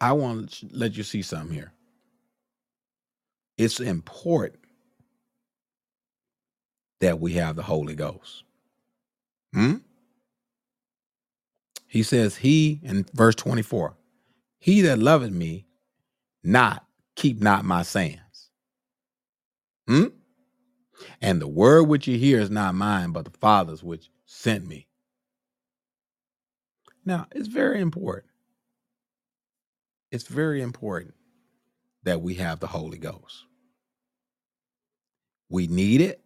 [0.00, 1.72] I want to let you see something here.
[3.58, 4.60] It's important
[7.00, 8.44] that we have the Holy Ghost.
[9.52, 9.76] Hmm?
[11.88, 13.96] He says, He, in verse 24,
[14.60, 15.66] He that loveth me
[16.44, 16.84] not,
[17.16, 18.50] keep not my sayings.
[19.86, 20.06] Hmm?
[21.20, 24.88] And the word which you hear is not mine, but the Father's which sent me.
[27.04, 28.32] Now, it's very important.
[30.10, 31.14] It's very important
[32.04, 33.44] that we have the Holy Ghost.
[35.48, 36.20] We need it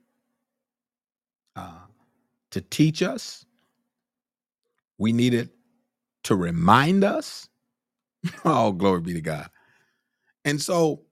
[1.57, 1.87] uh,
[2.51, 3.45] to teach us.
[4.99, 5.51] We need it
[6.25, 7.49] to remind us.
[8.45, 9.49] oh, glory be to God.
[10.45, 11.03] And so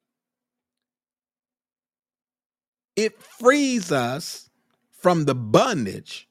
[2.97, 4.51] it frees us
[4.91, 6.29] from the bondage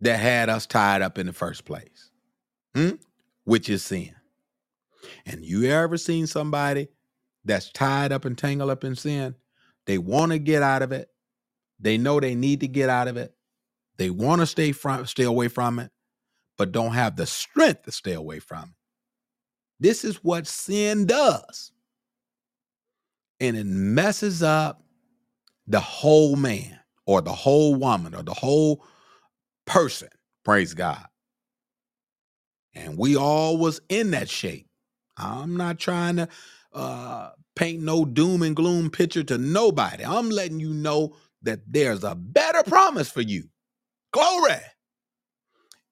[0.00, 2.10] that had us tied up in the first place,
[2.74, 2.90] hmm?
[3.44, 4.14] which is sin.
[5.26, 6.88] And you ever seen somebody
[7.44, 9.34] that's tied up and tangled up in sin?
[9.88, 11.08] They want to get out of it.
[11.80, 13.34] They know they need to get out of it.
[13.96, 15.90] They want to stay from stay away from it,
[16.58, 18.74] but don't have the strength to stay away from it.
[19.80, 21.72] This is what sin does.
[23.40, 24.82] And it messes up
[25.66, 28.84] the whole man or the whole woman or the whole
[29.66, 30.08] person.
[30.44, 31.06] Praise God.
[32.74, 34.66] And we all was in that shape.
[35.16, 36.28] I'm not trying to
[36.74, 40.04] uh, paint no doom and gloom picture to nobody.
[40.04, 43.48] I'm letting you know that there's a better promise for you.
[44.12, 44.60] Glory.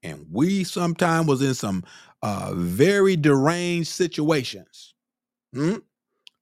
[0.04, 1.82] And we sometimes was in some
[2.22, 4.94] uh, very deranged situations.
[5.52, 5.78] Hmm?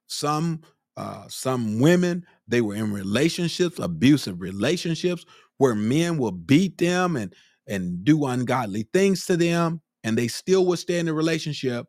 [0.08, 0.60] Some
[0.96, 5.24] uh, some women they were in relationships, abusive relationships,
[5.56, 7.34] where men will beat them and
[7.66, 11.86] and do ungodly things to them, and they still would stay in the relationship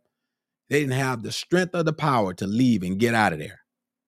[0.69, 3.59] they didn't have the strength or the power to leave and get out of there.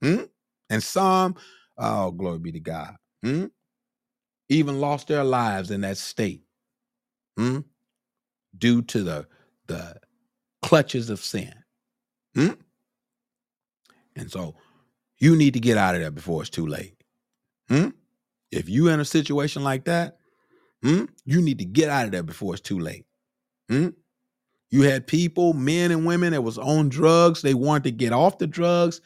[0.02, 0.24] Hmm?
[0.70, 1.36] And some,
[1.78, 3.46] oh, glory be to God, hmm?
[4.50, 6.44] even lost their lives in that state
[7.38, 7.60] hmm?
[8.58, 9.28] due to the,
[9.68, 9.96] the
[10.62, 11.54] clutches of sin.
[12.36, 12.54] Hmm?
[14.16, 14.56] And so
[15.20, 16.96] you need to get out of there before it's too late.
[17.70, 17.90] Hmm?
[18.52, 20.18] If you're in a situation like that,
[20.82, 23.06] hmm, you need to get out of there before it's too late.
[23.70, 23.90] Hmm?
[24.70, 27.42] You had people, men and women that was on drugs.
[27.42, 29.02] They wanted to get off the drugs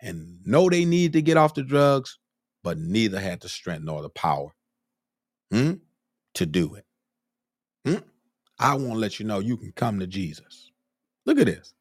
[0.00, 2.18] and know they needed to get off the drugs,
[2.62, 4.54] but neither had the strength nor the power
[5.50, 5.74] hmm,
[6.34, 6.84] to do it.
[7.84, 8.02] Hmm?
[8.58, 10.70] I want to let you know you can come to Jesus.
[11.26, 11.74] Look at this.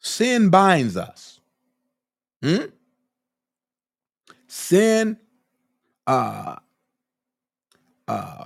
[0.00, 1.40] Sin binds us.
[2.42, 2.66] Hmm?
[4.48, 5.18] Sin
[6.06, 6.56] uh,
[8.06, 8.44] uh,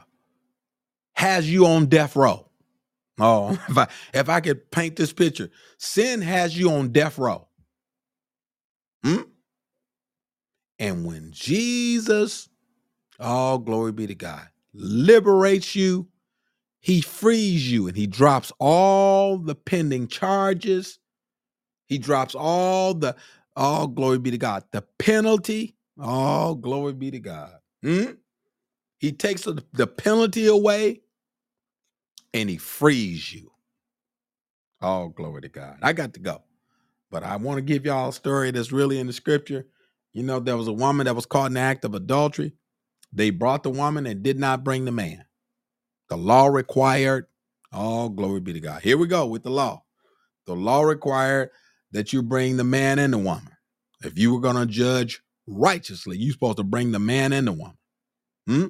[1.14, 2.48] has you on death row.
[3.22, 7.46] Oh, if I if I could paint this picture, sin has you on death row.
[9.04, 9.22] Hmm?
[10.78, 12.48] And when Jesus,
[13.20, 16.08] all glory be to God, liberates you,
[16.80, 20.98] he frees you and he drops all the pending charges.
[21.86, 23.14] He drops all the,
[23.54, 25.76] all glory be to God, the penalty.
[26.00, 27.54] All glory be to God.
[27.82, 28.12] Hmm?
[28.98, 31.02] He takes the, the penalty away
[32.34, 33.50] and he frees you.
[34.80, 35.78] All glory to God.
[35.82, 36.42] I got to go.
[37.10, 39.66] But I want to give y'all a story that's really in the scripture.
[40.12, 42.52] You know, there was a woman that was caught in the act of adultery.
[43.12, 45.24] They brought the woman and did not bring the man.
[46.08, 47.26] The law required,
[47.72, 48.82] all glory be to God.
[48.82, 49.84] Here we go with the law.
[50.46, 51.50] The law required
[51.92, 53.50] that you bring the man and the woman.
[54.02, 57.52] If you were going to judge righteously, you're supposed to bring the man and the
[57.52, 57.78] woman.
[58.46, 58.66] Hmm?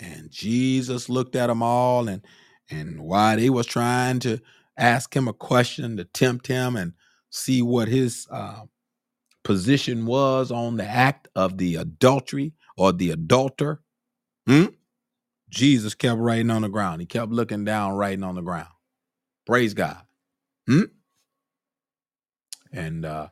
[0.00, 2.22] And Jesus looked at them all, and
[2.70, 4.40] and while they was trying to
[4.78, 6.94] ask him a question to tempt him and
[7.30, 8.62] see what his uh,
[9.44, 13.80] position was on the act of the adultery or the adulterer,
[14.46, 14.66] hmm?
[15.50, 17.00] Jesus kept writing on the ground.
[17.00, 18.68] He kept looking down, writing on the ground.
[19.46, 20.02] Praise God.
[20.66, 20.84] Hmm?
[22.72, 23.28] And uh,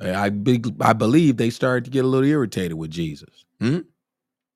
[0.00, 3.44] I be, I believe they started to get a little irritated with Jesus.
[3.60, 3.80] Hmm?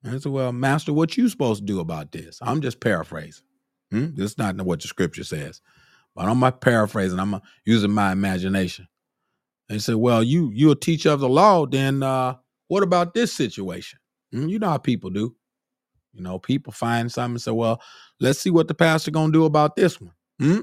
[0.05, 2.39] I said, Well, Master, what you supposed to do about this?
[2.41, 3.43] I'm just paraphrasing.
[3.91, 4.15] Hmm?
[4.15, 5.61] This is not what the scripture says.
[6.15, 8.87] But I'm not paraphrasing, I'm using my imagination.
[9.69, 12.35] They said, Well, you you're a teacher of the law, then uh,
[12.67, 13.99] what about this situation?
[14.31, 14.47] Hmm?
[14.47, 15.35] You know how people do.
[16.13, 17.81] You know, people find something and say, Well,
[18.19, 20.13] let's see what the pastor gonna do about this one.
[20.39, 20.61] Hmm?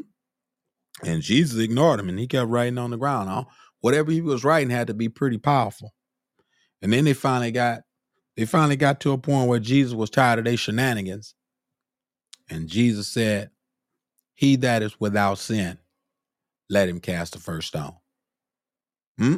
[1.05, 3.47] And Jesus ignored him and he kept writing on the ground.
[3.81, 5.95] Whatever he was writing had to be pretty powerful.
[6.83, 7.83] And then they finally got
[8.37, 11.35] they finally got to a point where Jesus was tired of their shenanigans.
[12.51, 13.51] And Jesus said,
[14.35, 15.79] He that is without sin,
[16.69, 17.97] let him cast the first stone.
[19.19, 19.37] Hmm?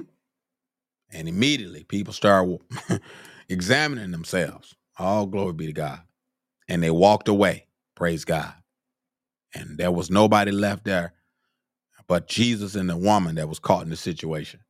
[1.12, 2.48] And immediately people start
[3.48, 4.74] examining themselves.
[4.98, 6.00] All glory be to God.
[6.68, 7.66] And they walked away.
[7.94, 8.52] Praise God.
[9.54, 11.14] And there was nobody left there
[12.08, 14.60] but Jesus and the woman that was caught in the situation.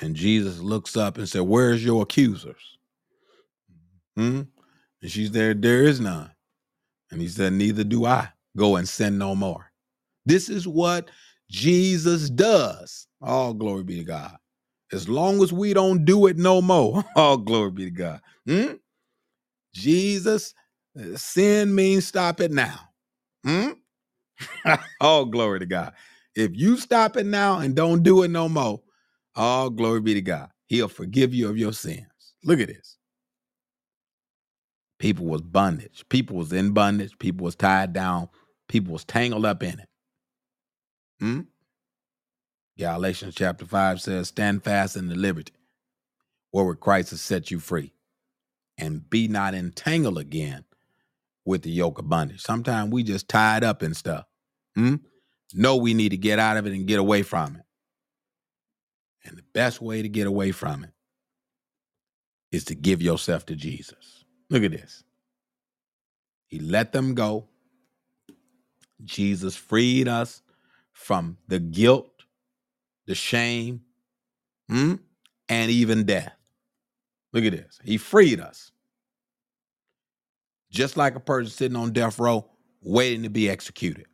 [0.00, 2.75] And Jesus looks up and said, Where's your accusers?
[4.16, 4.42] Hmm?
[5.02, 6.30] And she's there, there is none.
[7.10, 8.28] And he said, Neither do I.
[8.56, 9.70] Go and sin no more.
[10.24, 11.10] This is what
[11.50, 13.06] Jesus does.
[13.22, 14.36] All glory be to God.
[14.92, 18.20] As long as we don't do it no more, all glory be to God.
[18.46, 18.74] Hmm?
[19.74, 20.54] Jesus,
[20.98, 22.80] uh, sin means stop it now.
[23.44, 23.70] Hmm?
[25.00, 25.92] all glory to God.
[26.34, 28.80] If you stop it now and don't do it no more,
[29.34, 30.50] all glory be to God.
[30.66, 32.06] He'll forgive you of your sins.
[32.44, 32.98] Look at this.
[34.98, 36.04] People was bondage.
[36.08, 37.18] People was in bondage.
[37.18, 38.28] People was tied down.
[38.68, 39.88] People was tangled up in it.
[41.20, 41.40] Hmm?
[42.78, 45.52] Galatians chapter 5 says, Stand fast in the liberty
[46.56, 47.92] wherewith Christ has set you free,
[48.78, 50.64] and be not entangled again
[51.44, 52.40] with the yoke of bondage.
[52.40, 54.24] Sometimes we just tied up in stuff.
[54.74, 54.96] Hmm?
[55.52, 57.62] Know we need to get out of it and get away from it.
[59.24, 60.90] And the best way to get away from it
[62.52, 64.15] is to give yourself to Jesus.
[64.50, 65.04] Look at this.
[66.46, 67.48] He let them go.
[69.04, 70.42] Jesus freed us
[70.92, 72.24] from the guilt,
[73.06, 73.82] the shame,
[74.68, 74.94] hmm,
[75.48, 76.34] and even death.
[77.32, 77.78] Look at this.
[77.84, 78.72] He freed us.
[80.70, 82.48] Just like a person sitting on death row
[82.82, 84.06] waiting to be executed.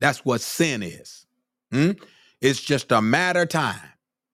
[0.00, 1.26] That's what sin is.
[1.70, 1.92] Hmm?
[2.40, 3.80] It's just a matter of time.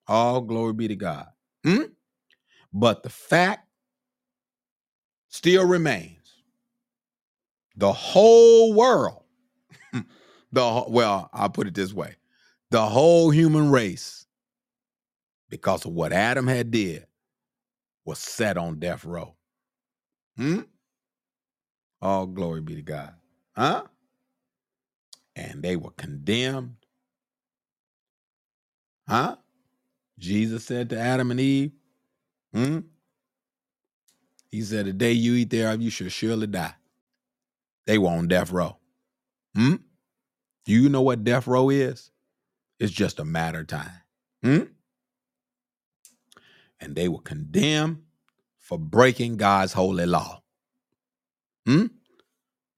[0.07, 1.27] All glory be to God.
[1.63, 1.83] Hmm?
[2.73, 3.68] But the fact
[5.29, 6.17] still remains
[7.75, 9.23] the whole world,
[10.51, 12.15] the well, I'll put it this way
[12.71, 14.25] the whole human race,
[15.49, 17.07] because of what Adam had did,
[18.05, 19.35] was set on death row.
[20.37, 20.61] Hmm?
[22.01, 23.13] All glory be to God.
[23.55, 23.83] Huh?
[25.35, 26.75] And they were condemned.
[29.07, 29.37] Huh?
[30.19, 31.71] Jesus said to Adam and Eve,
[32.53, 32.79] hmm?
[34.51, 36.73] He said, The day you eat thereof, you shall surely die.
[37.85, 38.77] They were on death row.
[39.55, 39.75] Hmm?
[40.65, 42.11] Do you know what death row is?
[42.79, 43.91] It's just a matter of time.
[44.43, 44.63] Hmm?
[46.79, 48.03] And they were condemned
[48.59, 50.41] for breaking God's holy law.
[51.65, 51.87] Hmm?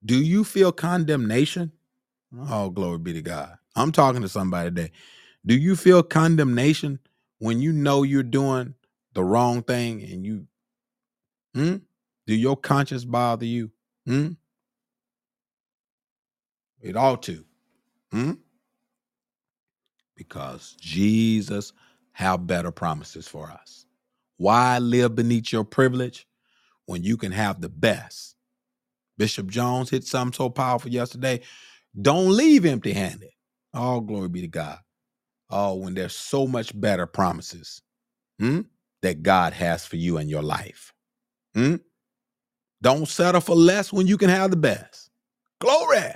[0.04, 1.72] Do you feel condemnation?
[2.38, 3.58] Oh, glory be to God.
[3.76, 4.92] I'm talking to somebody today.
[5.46, 7.00] Do you feel condemnation
[7.40, 8.76] when you know you're doing
[9.14, 10.48] the wrong thing and you
[11.54, 11.78] hmm?
[12.28, 13.72] Do your conscience bother you?
[14.06, 14.30] Hmm?
[16.82, 17.45] It ought to.
[18.12, 18.34] Hmm?
[20.16, 21.74] Because Jesus
[22.14, 23.86] have better promises for us.
[24.38, 26.28] Why live beneath your privilege
[26.86, 28.36] when you can have the best?
[29.18, 31.41] Bishop Jones hit something so powerful yesterday.
[31.99, 33.30] Don't leave empty handed.
[33.74, 34.80] All glory be to God.
[35.49, 37.82] Oh, when there's so much better promises
[38.39, 38.62] hmm,
[39.02, 40.93] that God has for you in your life.
[41.54, 41.76] Hmm?
[42.82, 45.10] Don't settle for less when you can have the best.
[45.60, 46.14] Glory.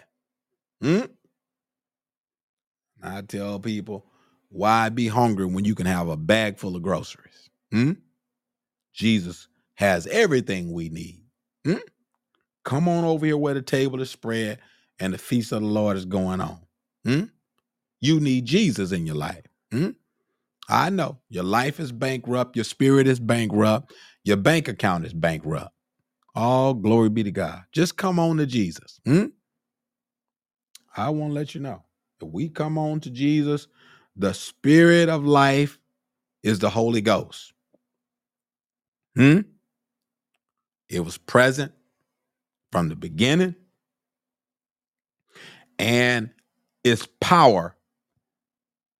[0.82, 1.02] Hmm?
[3.04, 4.06] I tell people,
[4.50, 7.50] why be hungry when you can have a bag full of groceries?
[7.72, 7.94] Hmm?
[8.94, 11.22] Jesus has everything we need.
[11.66, 11.78] Hmm?
[12.64, 14.60] Come on over here where the table is spread
[15.00, 16.60] and the feast of the Lord is going on.
[17.06, 17.24] Hmm?
[18.02, 19.46] You need Jesus in your life.
[19.72, 19.90] Hmm?
[20.70, 23.94] I know your life is bankrupt, your spirit is bankrupt,
[24.26, 25.72] your bank account is bankrupt.
[26.34, 27.64] All glory be to God.
[27.72, 29.00] Just come on to Jesus.
[29.06, 29.28] Hmm?
[30.98, 31.84] I want to let you know
[32.22, 33.68] if we come on to Jesus,
[34.16, 35.80] the spirit of life
[36.44, 37.54] is the Holy Ghost.
[39.16, 39.42] Hmm?
[40.90, 41.72] It was present
[42.72, 43.56] from the beginning,
[45.80, 46.30] and
[46.84, 47.76] its power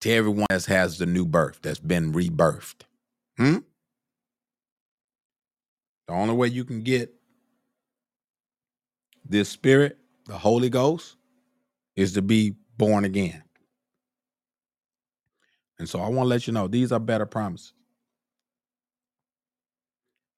[0.02, 2.84] to everyone that has the new birth, that's been rebirthed.
[3.38, 3.58] Hmm?
[6.08, 7.14] The only way you can get
[9.28, 11.16] this spirit, the Holy Ghost,
[11.96, 13.44] is to be born again.
[15.80, 17.74] And so I want to let you know these are better promises.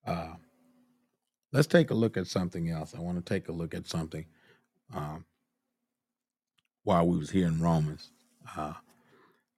[0.06, 0.36] Uh,
[1.52, 2.96] let's take a look at something else.
[2.96, 4.26] I want to take a look at something
[4.94, 5.26] um,
[6.84, 8.10] while we was here in Romans.
[8.56, 8.74] Uh,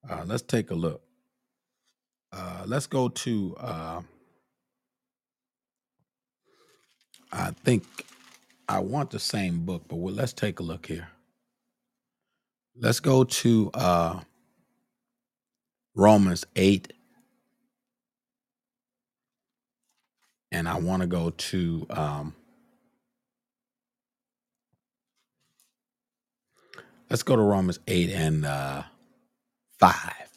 [0.09, 1.01] uh, let's take a look.
[2.31, 3.55] Uh, let's go to.
[3.59, 4.01] Uh,
[7.31, 7.83] I think
[8.67, 11.07] I want the same book, but well, let's take a look here.
[12.75, 14.19] Let's go to uh,
[15.95, 16.93] Romans 8,
[20.51, 22.35] and I want to go to um,
[27.09, 28.83] let's go to Romans 8 and uh,
[29.79, 29.95] 5.
[29.95, 30.29] Let's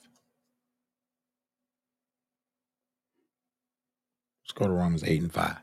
[4.55, 5.57] go to Romans 8 and 5.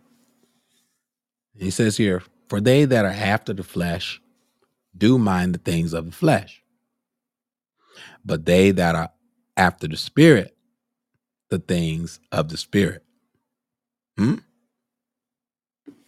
[1.59, 4.21] He says here, For they that are after the flesh
[4.97, 6.63] do mind the things of the flesh,
[8.25, 9.11] but they that are
[9.57, 10.55] after the spirit,
[11.49, 13.03] the things of the spirit.
[14.17, 14.35] Hmm?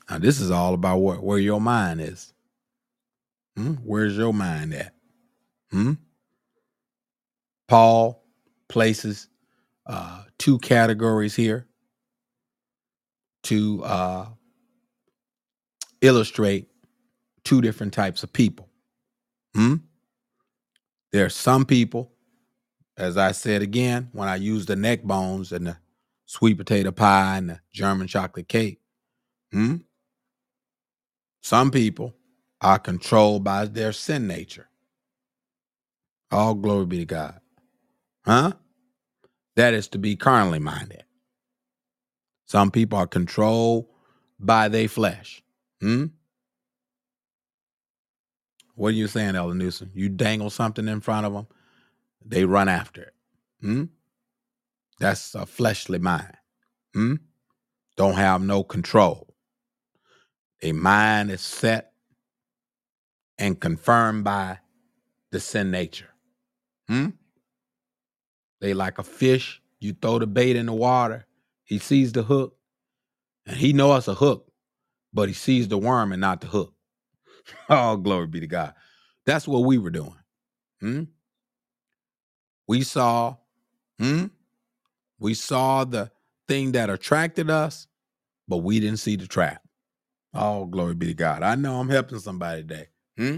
[0.10, 2.34] Now, this is all about what, where your mind is.
[3.58, 3.74] Hmm?
[3.84, 4.93] Where's your mind at?
[5.72, 5.93] Hmm?
[7.68, 8.24] Paul
[8.68, 9.28] places
[9.86, 11.68] uh, two categories here
[13.43, 14.28] two uh,
[16.02, 16.68] illustrate
[17.43, 18.70] two different types of people.
[19.56, 19.76] Hmm?
[21.12, 22.12] There are some people,
[22.97, 25.78] as I said again, when I use the neck bones and the
[26.26, 28.80] sweet potato pie and the German chocolate cake.
[29.52, 29.78] Hmm?
[31.41, 32.16] Some people
[32.62, 34.70] are controlled by their sin nature.
[36.32, 37.39] All glory be to God.
[38.26, 38.54] Huh?
[39.56, 41.04] That is to be carnally minded.
[42.45, 43.88] Some people are controlled
[44.39, 45.43] by their flesh.
[45.82, 46.05] Hmm?
[48.75, 49.91] What are you saying, Elder Newsom?
[49.93, 51.47] You dangle something in front of them,
[52.25, 53.13] they run after it.
[53.61, 53.84] Hmm?
[54.99, 56.38] That's a fleshly mind.
[56.93, 57.15] Hmm?
[57.97, 59.36] Don't have no control.
[60.63, 61.91] A mind is set
[63.38, 64.59] and confirmed by
[65.32, 66.09] the sin nature.
[66.88, 67.09] Hmm?
[68.59, 69.61] They like a fish.
[69.79, 71.25] You throw the bait in the water,
[71.63, 72.55] he sees the hook,
[73.47, 74.51] and he knows it's a hook,
[75.14, 76.74] but he sees the worm and not the hook.
[77.70, 78.74] Oh, glory be to God.
[79.26, 80.16] That's what we were doing.
[80.80, 81.03] Hmm?
[82.68, 83.36] We saw,
[83.99, 84.28] hmm?
[85.20, 86.12] We saw the
[86.47, 87.88] thing that attracted us,
[88.47, 89.64] but we didn't see the trap.
[90.34, 91.43] Oh, glory be to God.
[91.43, 92.88] I know I'm helping somebody today.
[93.18, 93.38] Hmm?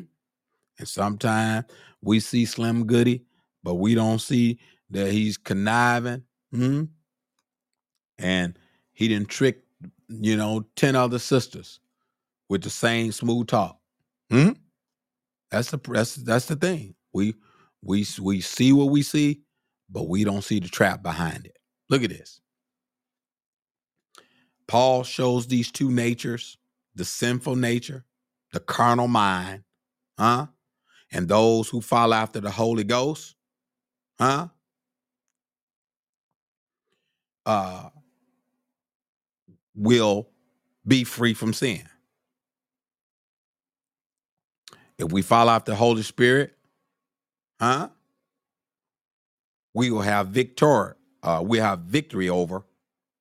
[0.80, 1.66] And sometimes
[2.02, 3.24] we see Slim Goody,
[3.64, 4.60] but we don't see
[4.92, 6.24] that he's conniving.
[6.52, 6.84] Hmm?
[8.18, 8.58] And
[8.92, 9.63] he didn't trick,
[10.10, 11.80] you know, 10 other sisters
[12.50, 13.80] with the same smooth talk.
[14.30, 14.52] Hmm?
[15.52, 16.96] That's the that's that's the thing.
[17.14, 17.36] We
[17.84, 19.42] we we see what we see,
[19.90, 21.58] but we don't see the trap behind it.
[21.90, 22.42] Look at this.
[24.68, 26.58] Paul shows these two natures,
[26.96, 28.06] the sinful nature,
[28.52, 29.64] the carnal mind,
[30.18, 30.48] huh?
[31.12, 33.36] And those who follow after the Holy Ghost,
[34.20, 34.48] huh?
[37.46, 37.90] Uh
[39.76, 40.30] will
[40.88, 41.84] be free from sin.
[44.98, 46.56] If we follow after the Holy Spirit,
[47.60, 47.90] huh?
[49.74, 50.98] We will have victor.
[51.24, 52.64] Uh, we have victory over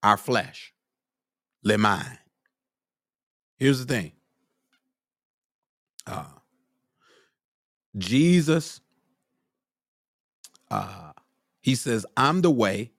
[0.03, 0.73] our flesh,
[1.63, 2.19] le mind.
[3.57, 4.13] Here's the thing.
[6.07, 6.25] Uh,
[7.97, 8.81] Jesus,
[10.71, 11.13] uh,
[11.61, 12.91] he says, I'm the way,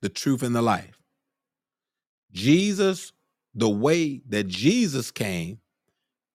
[0.00, 1.01] the truth, and the life.
[2.32, 3.12] Jesus,
[3.54, 5.58] the way that Jesus came,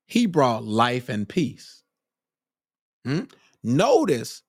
[0.05, 1.83] he brought life and peace.
[3.05, 3.21] Hmm?
[3.63, 4.43] Notice,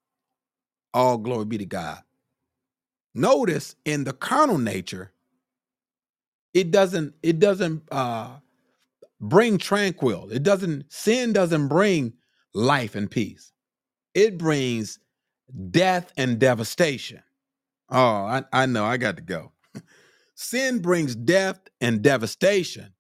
[0.94, 2.03] all glory be to God.
[3.14, 5.12] Notice in the carnal nature,
[6.55, 8.30] it doesn't, it doesn't uh
[9.20, 10.28] bring tranquil.
[10.30, 12.14] It doesn't, sin doesn't bring
[12.55, 13.53] life and peace.
[14.14, 14.99] It brings
[15.70, 17.22] death and devastation.
[17.90, 19.53] Oh, I, I know, I got to go.
[20.41, 22.95] Sin brings death and devastation,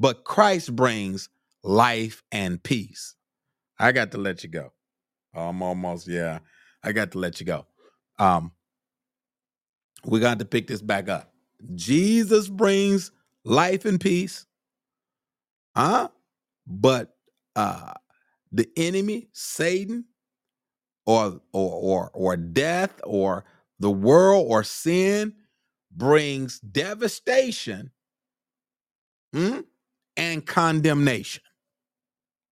[0.00, 1.28] but Christ brings
[1.62, 3.14] life and peace.
[3.78, 4.72] I got to let you go.
[5.32, 6.40] I'm almost, yeah,
[6.82, 7.66] I got to let you go.
[8.18, 8.50] Um,
[10.04, 11.32] we got to pick this back up.
[11.76, 13.12] Jesus brings
[13.44, 14.46] life and peace,
[15.76, 16.08] huh?
[16.66, 17.14] But
[17.54, 17.94] uh
[18.50, 20.06] the enemy, Satan,
[21.06, 23.44] or or or or death, or
[23.78, 25.34] the world, or sin
[25.96, 27.90] brings devastation
[29.32, 29.60] hmm,
[30.16, 31.42] and condemnation.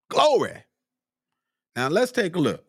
[0.08, 0.64] Glory.
[1.76, 2.64] Now let's take a look.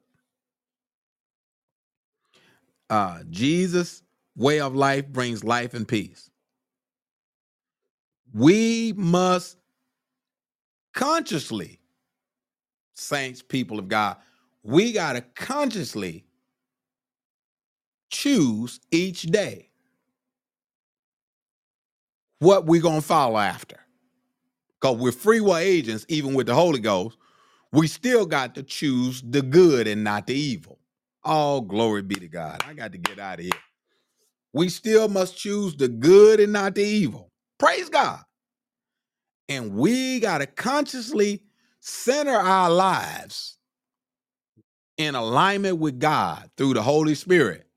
[2.89, 4.03] Uh, Jesus'
[4.35, 6.29] way of life brings life and peace.
[8.33, 9.57] We must
[10.93, 11.79] consciously,
[12.93, 14.17] saints, people of God,
[14.63, 16.25] we got to consciously
[18.09, 19.70] choose each day
[22.41, 23.77] what we're going to follow after.
[24.79, 27.15] Because we're free will agents, even with the Holy Ghost,
[27.71, 30.79] we still got to choose the good and not the evil.
[31.23, 32.63] All glory be to God.
[32.67, 33.53] I got to get out of here.
[34.53, 37.31] We still must choose the good and not the evil.
[37.59, 38.21] Praise God.
[39.47, 41.43] And we got to consciously
[41.79, 43.59] center our lives
[44.97, 47.67] in alignment with God through the Holy Spirit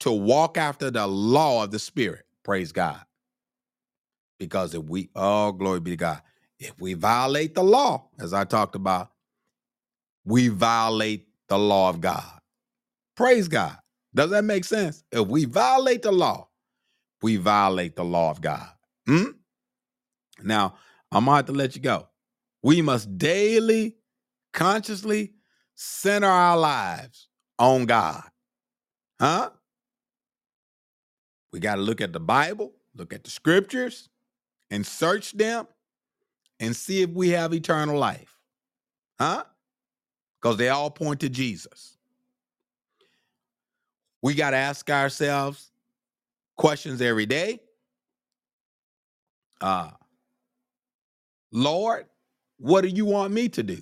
[0.00, 2.24] to walk after the law of the Spirit.
[2.42, 3.00] Praise God.
[4.44, 6.22] Because if we, oh, glory be to God,
[6.58, 9.10] if we violate the law, as I talked about,
[10.24, 12.40] we violate the law of God.
[13.16, 13.76] Praise God.
[14.14, 15.04] Does that make sense?
[15.12, 16.48] If we violate the law,
[17.22, 18.68] we violate the law of God.
[19.06, 19.30] Hmm?
[20.42, 20.74] Now,
[21.10, 22.08] I'm going to have to let you go.
[22.62, 23.96] We must daily,
[24.52, 25.32] consciously
[25.74, 27.28] center our lives
[27.58, 28.22] on God.
[29.20, 29.50] Huh?
[31.52, 34.08] We got to look at the Bible, look at the scriptures,
[34.74, 35.68] and search them
[36.58, 38.36] and see if we have eternal life.
[39.20, 39.44] Huh?
[40.40, 41.96] Because they all point to Jesus.
[44.20, 45.70] We got to ask ourselves
[46.56, 47.60] questions every day.
[49.60, 49.90] Uh,
[51.52, 52.06] Lord,
[52.58, 53.78] what do you want me to do?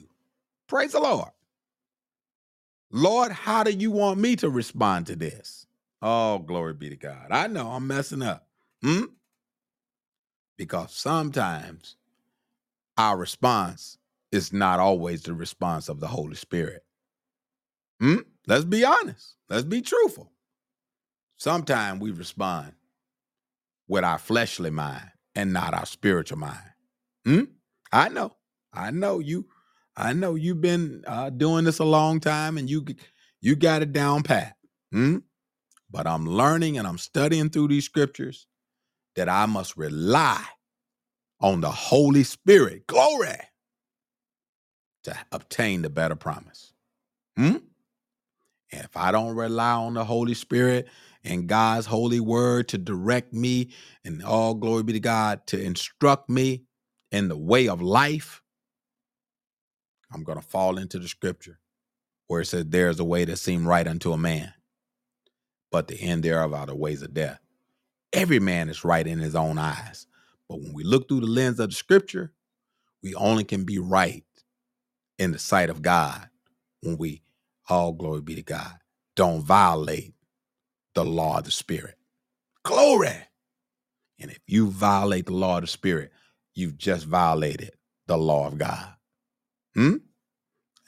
[0.66, 1.30] Praise the Lord.
[2.90, 5.66] Lord, how do you want me to respond to this?
[6.02, 7.28] Oh, glory be to God.
[7.30, 8.46] I know I'm messing up.
[8.82, 9.04] Hmm?
[10.62, 11.96] Because sometimes
[12.96, 13.98] our response
[14.30, 16.84] is not always the response of the Holy Spirit.
[17.98, 18.18] Hmm?
[18.46, 19.34] Let's be honest.
[19.50, 20.30] Let's be truthful.
[21.36, 22.74] Sometimes we respond
[23.88, 26.70] with our fleshly mind and not our spiritual mind.
[27.26, 27.42] Hmm?
[27.90, 28.36] I know.
[28.72, 29.46] I know you.
[29.96, 32.86] I know you've been uh, doing this a long time and you
[33.40, 34.54] you got it down pat.
[34.92, 35.16] Hmm?
[35.90, 38.46] But I'm learning and I'm studying through these scriptures
[39.16, 40.42] that I must rely
[41.40, 42.86] on the Holy Spirit.
[42.86, 43.38] Glory
[45.04, 46.72] to obtain the better promise.
[47.36, 47.56] Hmm?
[48.72, 50.88] And if I don't rely on the Holy Spirit
[51.24, 53.70] and God's holy word to direct me,
[54.04, 56.64] and all glory be to God to instruct me
[57.10, 58.42] in the way of life,
[60.12, 61.58] I'm going to fall into the scripture
[62.28, 64.52] where it says, There's a way that seems right unto a man,
[65.70, 67.40] but the end thereof are the ways of death.
[68.12, 70.06] Every man is right in his own eyes.
[70.48, 72.32] But when we look through the lens of the scripture,
[73.02, 74.24] we only can be right
[75.18, 76.28] in the sight of God
[76.82, 77.22] when we,
[77.68, 78.74] all glory be to God,
[79.16, 80.14] don't violate
[80.94, 81.96] the law of the Spirit.
[82.64, 83.16] Glory.
[84.20, 86.12] And if you violate the law of the Spirit,
[86.54, 87.72] you've just violated
[88.06, 88.94] the law of God.
[89.74, 89.96] Hmm?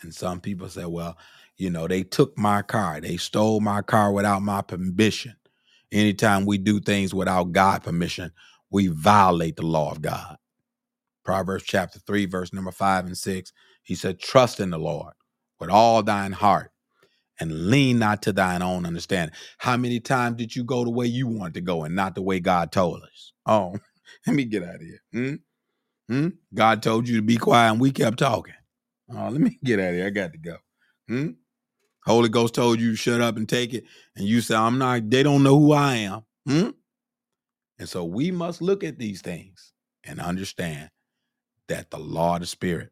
[0.03, 1.17] And some people say, well,
[1.57, 5.37] you know, they took my car, they stole my car without my permission.
[5.95, 8.33] Anytime we do things without God permission,
[8.71, 10.39] we violate the law of God.
[11.25, 15.15] Proverbs chapter 3, verse number 5 and 6, he said, Trust in the Lord
[15.61, 16.73] with all thine heart
[17.41, 19.37] and lean not to thine own understanding.
[19.59, 22.23] How many times did you go the way you wanted to go and not the
[22.23, 23.33] way God told us?
[23.47, 23.77] Oh,
[24.27, 25.01] let me get out of here.
[25.13, 25.35] Hmm?
[26.09, 26.29] Hmm?
[26.55, 28.55] God told you to be quiet and we kept talking.
[29.11, 30.07] Oh, let me get out of here.
[30.07, 30.57] I got to go.
[31.09, 31.29] Hmm?
[32.07, 33.85] Holy Ghost told you shut up and take it.
[34.17, 36.23] And you say, I'm not, they don't know who I am.
[36.47, 36.71] Hmm?
[37.79, 39.73] And so we must look at these things
[40.05, 40.91] and understand
[41.69, 42.91] that the law of the Spirit,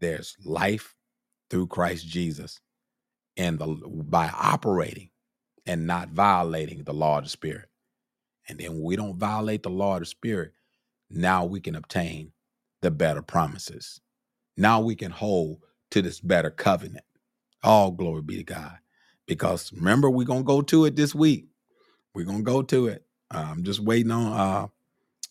[0.00, 0.94] there's life
[1.50, 2.60] through Christ Jesus
[3.36, 5.10] and the by operating
[5.66, 7.68] and not violating the law of the spirit.
[8.48, 10.52] And then we don't violate the law of the spirit,
[11.10, 12.32] now we can obtain
[12.82, 14.00] the better promises.
[14.56, 15.58] Now we can hold
[15.92, 17.04] to this better covenant.
[17.64, 18.78] All glory be to God.
[19.28, 21.48] Because remember, we're gonna go to it this week.
[22.14, 23.04] We're gonna go to it.
[23.32, 24.32] Uh, I'm just waiting on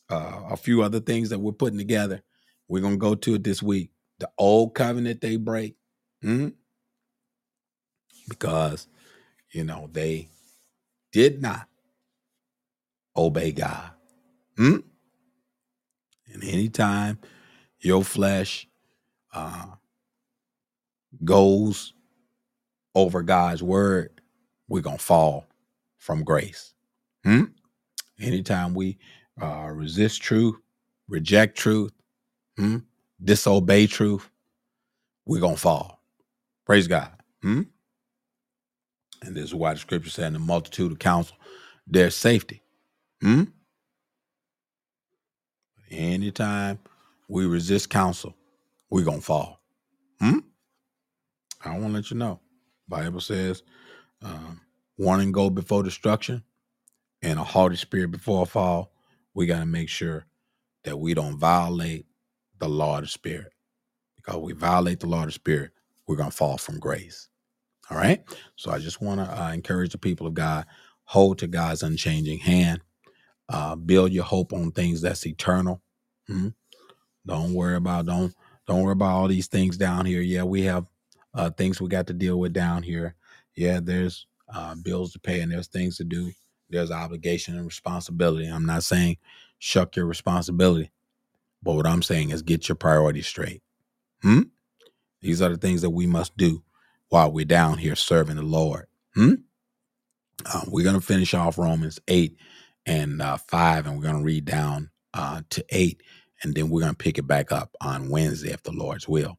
[0.10, 2.24] uh, uh, a few other things that we're putting together.
[2.70, 3.92] We're gonna go to it this week.
[4.20, 5.76] The old covenant they break.
[6.22, 6.50] hmm
[8.30, 8.88] Because
[9.52, 10.30] you know they
[11.14, 11.68] did not
[13.18, 13.92] obey God.
[14.58, 14.78] Hmm?
[16.34, 17.20] And anytime
[17.82, 18.68] your flesh
[19.34, 19.68] uh,
[21.24, 21.94] goes
[22.96, 24.22] over God's word,
[24.68, 25.46] we're going to fall
[25.98, 26.74] from grace.
[27.24, 27.46] Hmm?
[28.20, 28.98] Anytime we
[29.42, 30.56] uh, resist truth,
[31.08, 31.92] reject truth,
[32.58, 32.78] hmm?
[33.24, 34.30] disobey truth,
[35.26, 36.02] we're going to fall.
[36.66, 37.12] Praise God.
[37.42, 37.64] Hmm?
[39.24, 41.38] And this is why the scripture said in the multitude of counsel,
[41.88, 42.62] there's safety.
[43.22, 43.44] Hmm?
[45.90, 46.80] Anytime
[47.28, 48.36] we resist counsel,
[48.90, 49.62] we're going to fall.
[50.20, 50.40] Hmm?
[51.64, 52.40] I want to let you know.
[52.88, 53.64] Bible says,
[54.24, 54.62] um,
[54.98, 56.44] warning go before destruction
[57.24, 58.94] and a haughty spirit before a fall.
[59.36, 60.26] We got to make sure
[60.86, 62.06] that we don't violate
[62.60, 63.54] the law of the spirit.
[64.18, 65.72] Because we violate the law of the spirit,
[66.08, 67.30] we're going to fall from grace.
[67.92, 68.24] All right.
[68.56, 70.66] So I just want to uh, encourage the people of God,
[71.06, 72.82] hold to God's unchanging hand,
[73.50, 75.82] uh, build your hope on things that's eternal.
[76.28, 76.50] Hmm?
[77.26, 78.34] Don't worry about don't
[78.68, 80.22] don't worry about all these things down here.
[80.22, 80.86] Yeah, we have
[81.34, 83.16] uh, things we got to deal with down here.
[83.56, 86.32] Yeah, there's uh, bills to pay and there's things to do.
[86.70, 88.48] There's obligation and responsibility.
[88.48, 89.18] I'm not saying
[89.60, 90.92] shuck your responsibility,
[91.62, 93.62] but what I'm saying is get your priorities straight.
[94.22, 94.42] Hmm?
[95.22, 96.64] These are the things that we must do
[97.10, 98.88] while we're down here serving the Lord.
[99.16, 99.36] Hmm?
[100.46, 102.36] Uh, we're going to finish off Romans 8
[102.86, 106.02] and uh, 5, and we're going to read down uh, to 8,
[106.42, 109.38] and then we're going to pick it back up on Wednesday if the Lord's will.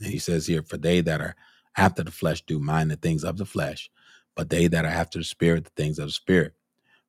[0.00, 1.36] And he says here, For they that are
[1.76, 3.90] after the flesh do mind the things of the flesh,
[4.36, 6.54] but they that are after the spirit, the things of the spirit.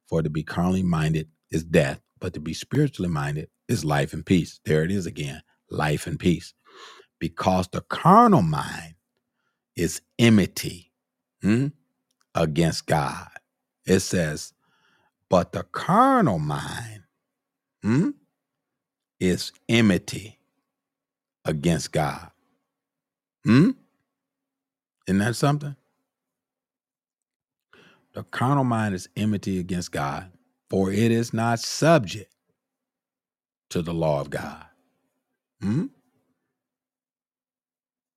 [0.07, 4.25] For to be carnally minded is death, but to be spiritually minded is life and
[4.25, 4.59] peace.
[4.65, 6.53] There it is again life and peace.
[7.19, 8.95] Because the carnal mind
[9.75, 10.91] is enmity
[11.41, 11.67] hmm,
[12.35, 13.29] against God.
[13.85, 14.53] It says,
[15.29, 17.03] but the carnal mind
[17.83, 18.11] hmm,
[19.19, 20.39] is enmity
[21.45, 22.31] against God.
[23.47, 23.69] Hmm?
[25.07, 25.77] Isn't that something?
[28.13, 30.29] The carnal mind is enmity against God,
[30.69, 32.33] for it is not subject
[33.69, 34.65] to the law of God.
[35.61, 35.85] Hmm?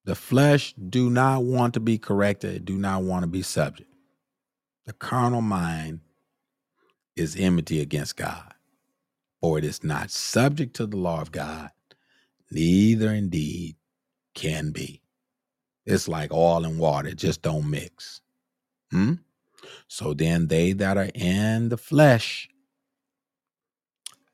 [0.05, 3.93] The flesh do not want to be corrected, do not want to be subject.
[4.87, 6.01] The carnal mind
[7.14, 8.53] is enmity against God,
[9.41, 11.70] for it is not subject to the law of God,
[12.51, 13.76] neither indeed
[14.35, 15.03] can be.
[15.91, 18.22] It's like oil and water, just don't mix.
[18.93, 19.14] Hmm?
[19.88, 22.49] So then they that are in the flesh,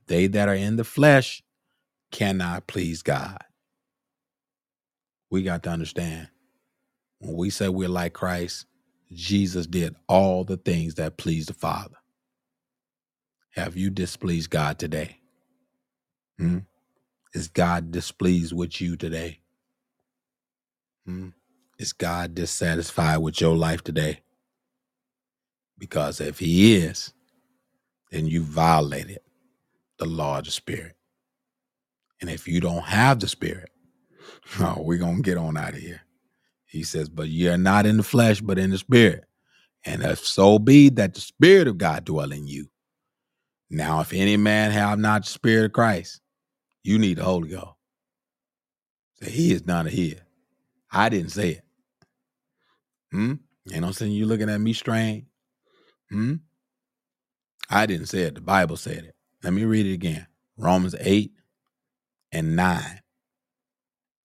[0.08, 1.42] they that are in the flesh
[2.12, 3.38] cannot please God.
[5.30, 6.28] We got to understand
[7.20, 8.66] when we say we're like Christ,
[9.12, 11.96] Jesus did all the things that pleased the Father.
[13.56, 15.18] Have you displeased God today?
[16.38, 16.60] Hmm?
[17.34, 19.40] Is God displeased with you today?
[21.06, 21.30] Hmm?
[21.78, 24.20] Is God dissatisfied with your life today?
[25.78, 27.12] Because if He is,
[28.10, 29.18] then you violated
[29.98, 30.96] the law of the Spirit.
[32.20, 33.70] And if you don't have the Spirit,
[34.60, 36.02] oh, we're going to get on out of here.
[36.66, 39.24] He says, But you're not in the flesh, but in the Spirit.
[39.84, 42.68] And if so be that the Spirit of God dwell in you.
[43.70, 46.20] Now, if any man have not the Spirit of Christ,
[46.82, 47.74] you need the Holy Ghost.
[49.14, 50.16] So he is of his.
[50.90, 51.65] I didn't say it.
[53.16, 53.32] Hmm?
[53.64, 54.12] You know I'm saying?
[54.12, 55.24] You looking at me strange?
[56.10, 56.34] Hmm?
[57.70, 58.34] I didn't say it.
[58.34, 59.14] The Bible said it.
[59.42, 60.26] Let me read it again.
[60.58, 61.32] Romans 8
[62.30, 63.00] and 9.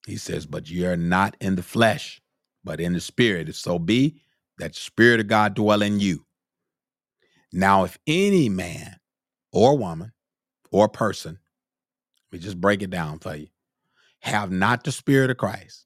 [0.05, 2.21] He says, But ye are not in the flesh,
[2.65, 3.47] but in the spirit.
[3.47, 4.19] If so be
[4.57, 6.25] that the spirit of God dwell in you.
[7.53, 8.97] Now, if any man
[9.53, 10.11] or woman
[10.69, 11.39] or person,
[12.29, 13.47] let me just break it down for you,
[14.19, 15.85] have not the spirit of Christ,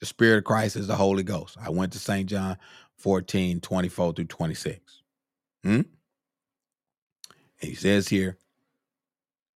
[0.00, 1.56] the spirit of Christ is the Holy Ghost.
[1.60, 2.28] I went to St.
[2.28, 2.56] John
[2.96, 5.02] 14, 24 through 26.
[5.62, 5.70] Hmm?
[5.70, 5.86] And
[7.60, 8.38] he says here,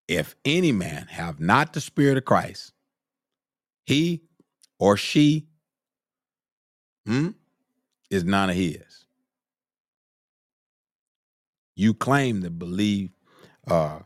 [0.09, 2.73] if any man have not the spirit of Christ,
[3.85, 4.23] he
[4.79, 5.47] or she
[7.07, 7.29] hmm,
[8.11, 9.05] is none of his.
[11.77, 13.11] You claim to believe
[13.67, 14.01] uh,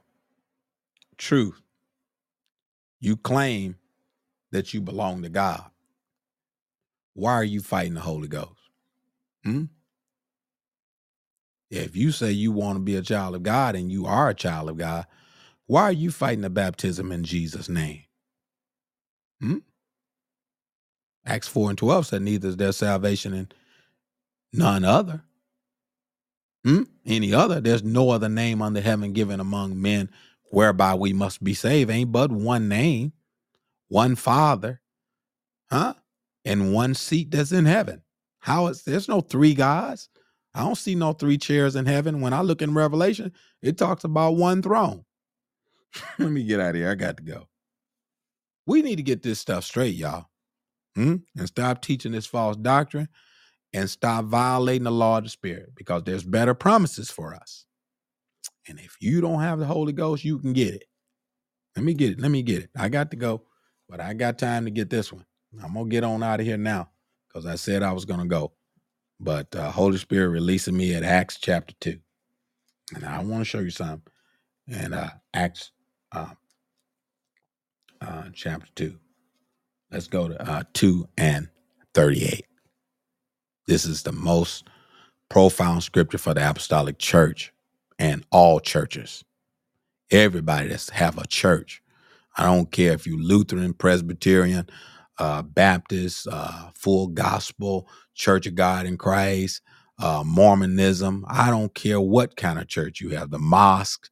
[1.16, 1.61] truth.
[3.01, 3.76] You claim
[4.53, 5.70] that you belong to God.
[7.14, 8.60] Why are you fighting the Holy Ghost?
[9.44, 9.64] Hmm?
[11.70, 14.34] If you say you want to be a child of God and you are a
[14.34, 15.06] child of God,
[15.66, 18.02] why are you fighting the baptism in Jesus' name?
[19.40, 19.58] Hmm?
[21.26, 23.48] Acts 4 and 12 said, Neither is there salvation in
[24.52, 25.22] none other.
[26.64, 26.84] Hmm?
[27.06, 27.60] Any other.
[27.60, 30.10] There's no other name under heaven given among men
[30.50, 31.90] whereby we must be saved.
[31.90, 33.12] Ain't but one name,
[33.88, 34.80] one Father,
[35.70, 35.94] huh?
[36.45, 38.03] And one seat that's in heaven.
[38.40, 40.09] How is there's no three gods?
[40.55, 42.20] I don't see no three chairs in heaven.
[42.20, 43.32] When I look in Revelation,
[43.62, 45.05] it talks about one throne.
[46.18, 46.90] Let me get out of here.
[46.90, 47.49] I got to go.
[48.66, 50.26] We need to get this stuff straight, y'all.
[50.95, 51.16] Hmm?
[51.36, 53.09] And stop teaching this false doctrine
[53.72, 57.66] and stop violating the law of the Spirit because there's better promises for us.
[58.68, 60.84] And if you don't have the Holy Ghost, you can get it.
[61.76, 62.20] Let me get it.
[62.20, 62.70] Let me get it.
[62.76, 63.42] I got to go,
[63.88, 65.24] but I got time to get this one.
[65.62, 66.90] I'm to get on out of here now
[67.28, 68.52] because I said I was to go.
[69.20, 71.98] But uh, Holy Spirit releasing me at Acts chapter 2.
[72.94, 74.02] And I want to show you something.
[74.68, 75.70] And uh, Acts
[76.12, 76.34] uh,
[78.00, 78.98] uh, chapter 2.
[79.90, 81.48] Let's go to uh, 2 and
[81.94, 82.46] 38.
[83.66, 84.68] This is the most
[85.28, 87.52] profound scripture for the apostolic church
[87.98, 89.24] and all churches.
[90.11, 91.82] Everybody that's have a church.
[92.36, 94.68] I don't care if you Lutheran, Presbyterian,
[95.18, 99.62] uh, Baptist, uh, Full Gospel, Church of God in Christ,
[99.98, 101.24] uh, Mormonism.
[101.28, 103.30] I don't care what kind of church you have.
[103.30, 104.10] The mosque,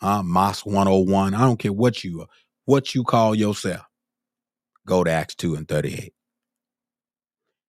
[0.00, 1.34] uh, Mosque 101.
[1.34, 2.26] I don't care what you
[2.66, 3.86] what you call yourself.
[4.86, 6.12] Go to Acts 2 and 38.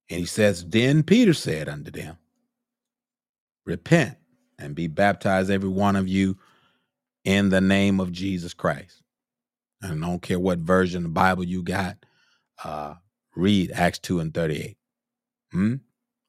[0.09, 2.17] And he says, Then Peter said unto them,
[3.65, 4.17] Repent
[4.59, 6.37] and be baptized, every one of you,
[7.25, 9.01] in the name of Jesus Christ.
[9.81, 11.97] And I don't care what version of the Bible you got,
[12.63, 12.95] uh,
[13.35, 14.77] read Acts 2 and 38.
[15.51, 15.75] Hmm?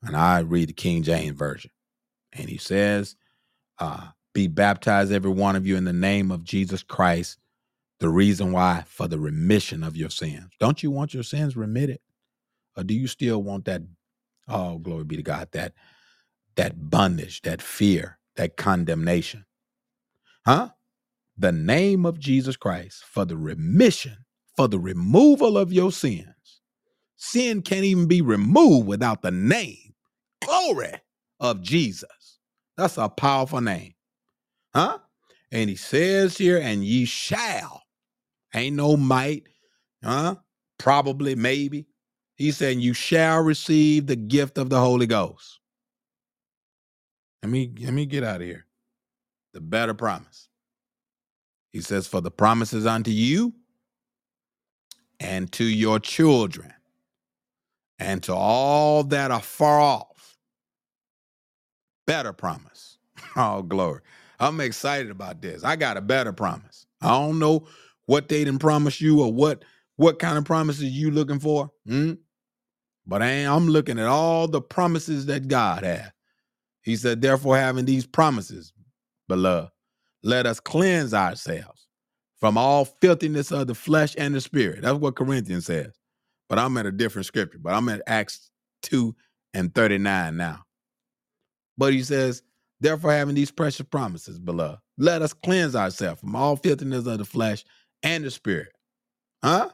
[0.03, 1.70] And I read the King James Version.
[2.32, 3.16] And he says,
[3.78, 7.39] uh, Be baptized, every one of you, in the name of Jesus Christ.
[8.01, 10.51] The reason why, for the remission of your sins.
[10.61, 12.01] Don't you want your sins remitted?
[12.76, 13.82] Or do you still want that?
[14.49, 15.72] Oh, glory be to God, that
[16.57, 19.45] that bondage, that fear, that condemnation.
[20.47, 20.70] Huh?
[21.37, 24.24] The name of Jesus Christ for the remission,
[24.57, 26.28] for the removal of your sins.
[27.16, 29.94] Sin can't even be removed without the name,
[30.44, 30.92] glory
[31.40, 32.38] of Jesus.
[32.76, 33.94] That's a powerful name.
[34.74, 34.98] Huh?
[35.52, 37.82] And he says here, and ye shall.
[38.55, 39.44] Ain't no might,
[40.02, 40.36] huh?
[40.78, 41.86] Probably, maybe.
[42.36, 45.61] He's saying you shall receive the gift of the Holy Ghost.
[47.42, 48.66] Let me let me get out of here.
[49.52, 50.48] The better promise.
[51.72, 53.55] He says, For the promises unto you
[55.20, 56.72] and to your children
[57.98, 60.36] and to all that are far off.
[62.06, 62.98] Better promise.
[63.36, 64.00] Oh, glory.
[64.38, 65.64] I'm excited about this.
[65.64, 66.86] I got a better promise.
[67.02, 67.66] I don't know
[68.06, 69.64] what they didn't promise you or what
[69.96, 71.70] what kind of promises you looking for.
[71.86, 72.12] Hmm?
[73.06, 76.10] But I am looking at all the promises that God has.
[76.82, 78.72] He said, therefore, having these promises,
[79.28, 79.70] beloved,
[80.22, 81.84] let us cleanse ourselves
[82.45, 84.82] from all filthiness of the flesh and the spirit.
[84.82, 85.95] That's what Corinthians says.
[86.47, 88.51] But I'm at a different scripture, but I'm at Acts
[88.82, 89.16] 2
[89.55, 90.62] and 39 now.
[91.78, 92.42] But he says,
[92.80, 97.24] therefore, having these precious promises, beloved, let us cleanse ourselves from all filthiness of the
[97.24, 97.64] flesh
[98.03, 98.72] and the spirit.
[99.42, 99.70] Huh?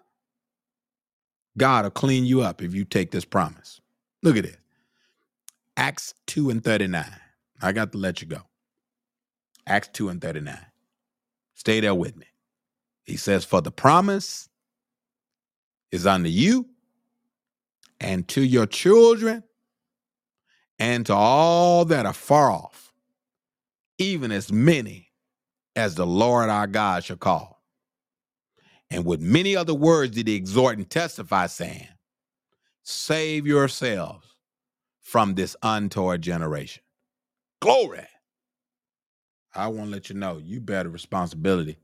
[1.58, 3.80] God will clean you up if you take this promise.
[4.22, 4.58] Look at it.
[5.76, 7.04] Acts 2 and 39.
[7.60, 8.42] I got to let you go.
[9.66, 10.56] Acts 2 and 39.
[11.56, 12.26] Stay there with me.
[13.04, 14.48] He says, For the promise
[15.90, 16.66] is unto you
[18.00, 19.42] and to your children
[20.78, 22.92] and to all that are far off,
[23.98, 25.08] even as many
[25.76, 27.62] as the Lord our God shall call.
[28.90, 31.88] And with many other words did he exhort and testify, saying,
[32.82, 34.26] Save yourselves
[35.00, 36.82] from this untoward generation.
[37.60, 38.06] Glory.
[39.54, 41.76] I want to let you know you bear the responsibility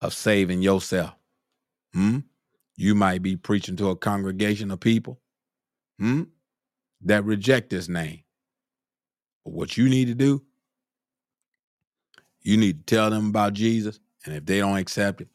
[0.00, 1.14] of saving yourself.
[1.92, 2.18] Hmm?
[2.76, 5.20] You might be preaching to a congregation of people
[5.98, 6.22] hmm,
[7.02, 8.22] that reject this name.
[9.44, 10.42] But what you need to do,
[12.42, 14.00] you need to tell them about Jesus.
[14.24, 15.28] And if they don't accept it,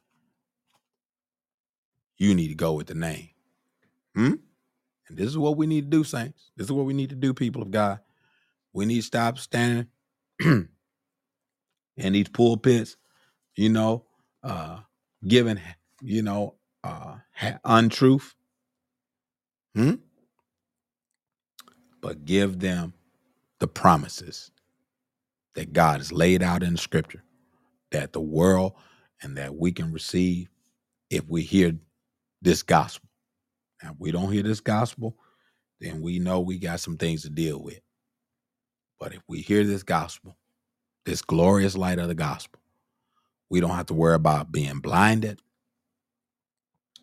[2.18, 3.30] you need to go with the name.
[4.16, 4.34] Hmm?
[5.08, 6.52] And this is what we need to do, saints.
[6.56, 8.00] This is what we need to do, people of God.
[8.74, 9.88] We need to stop standing
[10.40, 10.68] in
[11.96, 12.98] these pulpits,
[13.56, 14.06] you know,
[14.46, 14.80] uh,
[15.28, 15.60] giving,
[16.02, 17.18] you know, uh,
[17.66, 18.36] untruth.
[19.76, 19.96] Hmm?
[22.02, 22.94] But give them
[23.60, 24.52] the promises
[25.56, 27.24] that God has laid out in scripture
[27.92, 28.74] that the world
[29.22, 30.50] and that we can receive
[31.10, 31.74] if we hear
[32.42, 33.10] this gospel.
[33.82, 35.18] Now, if we don't hear this gospel,
[35.80, 37.80] then we know we got some things to deal with.
[39.00, 40.38] But if we hear this gospel,
[41.06, 42.62] this glorious light of the gospel,
[43.50, 45.42] we don't have to worry about being blinded,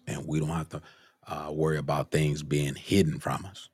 [0.06, 0.82] and we don't have to
[1.28, 3.70] uh, worry about things being hidden from us.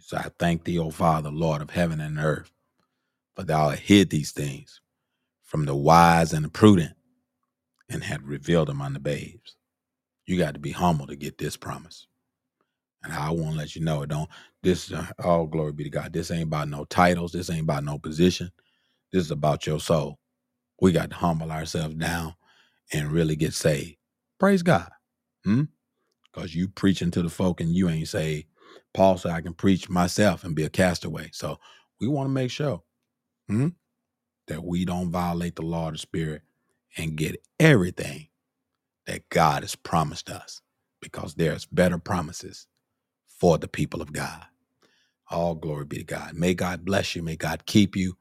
[0.00, 2.52] So I thank thee, O Father, Lord of heaven and earth,
[3.36, 4.80] for thou hast hid these things
[5.44, 6.94] from the wise and the prudent
[7.90, 9.56] and had revealed them unto babes.
[10.26, 12.06] You got to be humble to get this promise.
[13.04, 14.30] And I want to let you know, it don't
[14.62, 16.12] this uh, all glory be to God.
[16.12, 17.32] This ain't about no titles.
[17.32, 18.50] This ain't about no position.
[19.12, 20.18] This is about your soul.
[20.82, 22.36] We got to humble ourselves down
[22.92, 23.96] and really get saved.
[24.40, 24.90] Praise God.
[25.44, 25.64] Hmm?
[26.32, 28.46] Because you preaching to the folk and you ain't saved.
[28.94, 31.30] Paul said I can preach myself and be a castaway.
[31.32, 31.58] So
[32.00, 32.82] we want to make sure
[33.48, 33.68] hmm,
[34.48, 36.42] that we don't violate the law of the spirit
[36.98, 38.28] and get everything
[39.06, 40.62] that God has promised us
[41.02, 42.66] because there's better promises
[43.28, 44.44] for the people of God.
[45.30, 46.34] All glory be to God.
[46.34, 47.22] May God bless you.
[47.22, 48.16] May God keep you.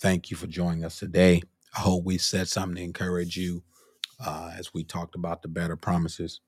[0.00, 1.42] Thank you for joining us today.
[1.76, 3.62] I hope we said something to encourage you
[4.24, 6.40] uh, as we talked about the better promises.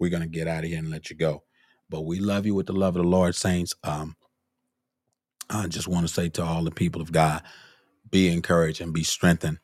[0.00, 1.44] We're going to get out of here and let you go.
[1.90, 3.74] But we love you with the love of the Lord, saints.
[3.84, 4.16] Um,
[5.50, 7.42] I just want to say to all the people of God,
[8.10, 9.58] be encouraged and be strengthened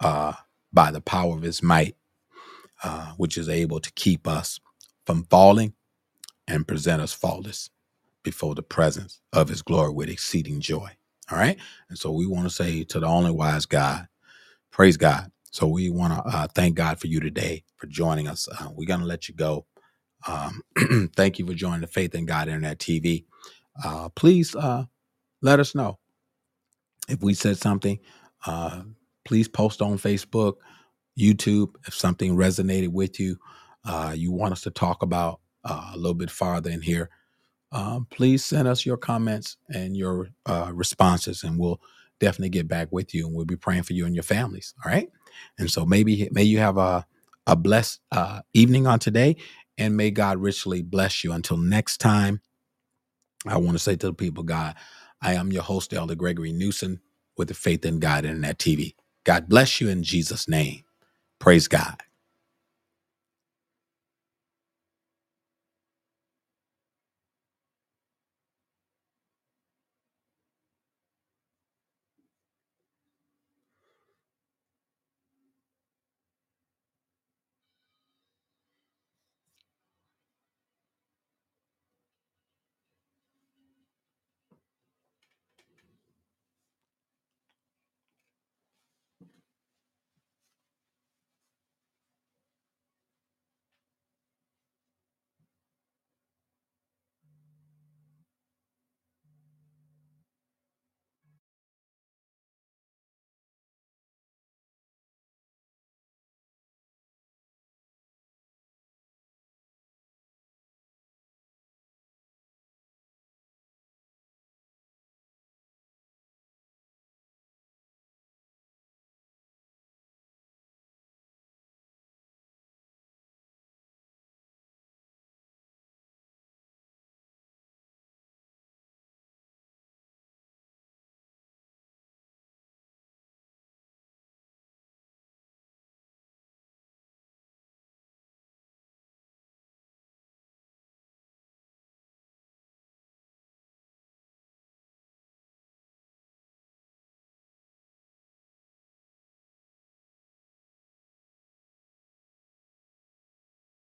[0.00, 0.34] uh,
[0.72, 1.96] by the power of his might,
[2.84, 4.60] uh, which is able to keep us
[5.06, 5.74] from falling
[6.48, 7.70] and present us faultless
[8.24, 10.90] before the presence of his glory with exceeding joy.
[11.30, 11.58] All right.
[11.88, 14.08] And so we want to say to the only wise God,
[14.72, 15.32] praise God.
[15.52, 18.48] So we want to uh, thank God for you today for joining us.
[18.48, 19.66] Uh, we're going to let you go.
[20.28, 20.62] Um,
[21.16, 23.24] thank you for joining the Faith in God Internet TV.
[23.84, 24.84] Uh, please uh,
[25.42, 25.98] let us know
[27.08, 28.00] if we said something.
[28.46, 28.82] Uh,
[29.24, 30.54] please post on Facebook,
[31.18, 33.38] YouTube if something resonated with you.
[33.84, 37.06] Uh, you want us to talk about uh, a little bit farther in here
[37.72, 41.80] um, please send us your comments and your uh, responses, and we'll
[42.22, 44.74] definitely get back with you, and we'll be praying for you and your families.
[44.86, 45.10] All right.
[45.58, 47.06] And so maybe may you have a
[47.48, 49.36] a blessed uh, evening on today,
[49.78, 51.32] and may God richly bless you.
[51.34, 52.40] Until next time,
[53.46, 54.76] I want to say to the people, God,
[55.22, 57.00] I am your host, Elder Gregory Newsom,
[57.38, 58.94] with the Faith in God Internet TV.
[59.24, 60.84] God bless you in Jesus' name.
[61.40, 61.96] Praise God.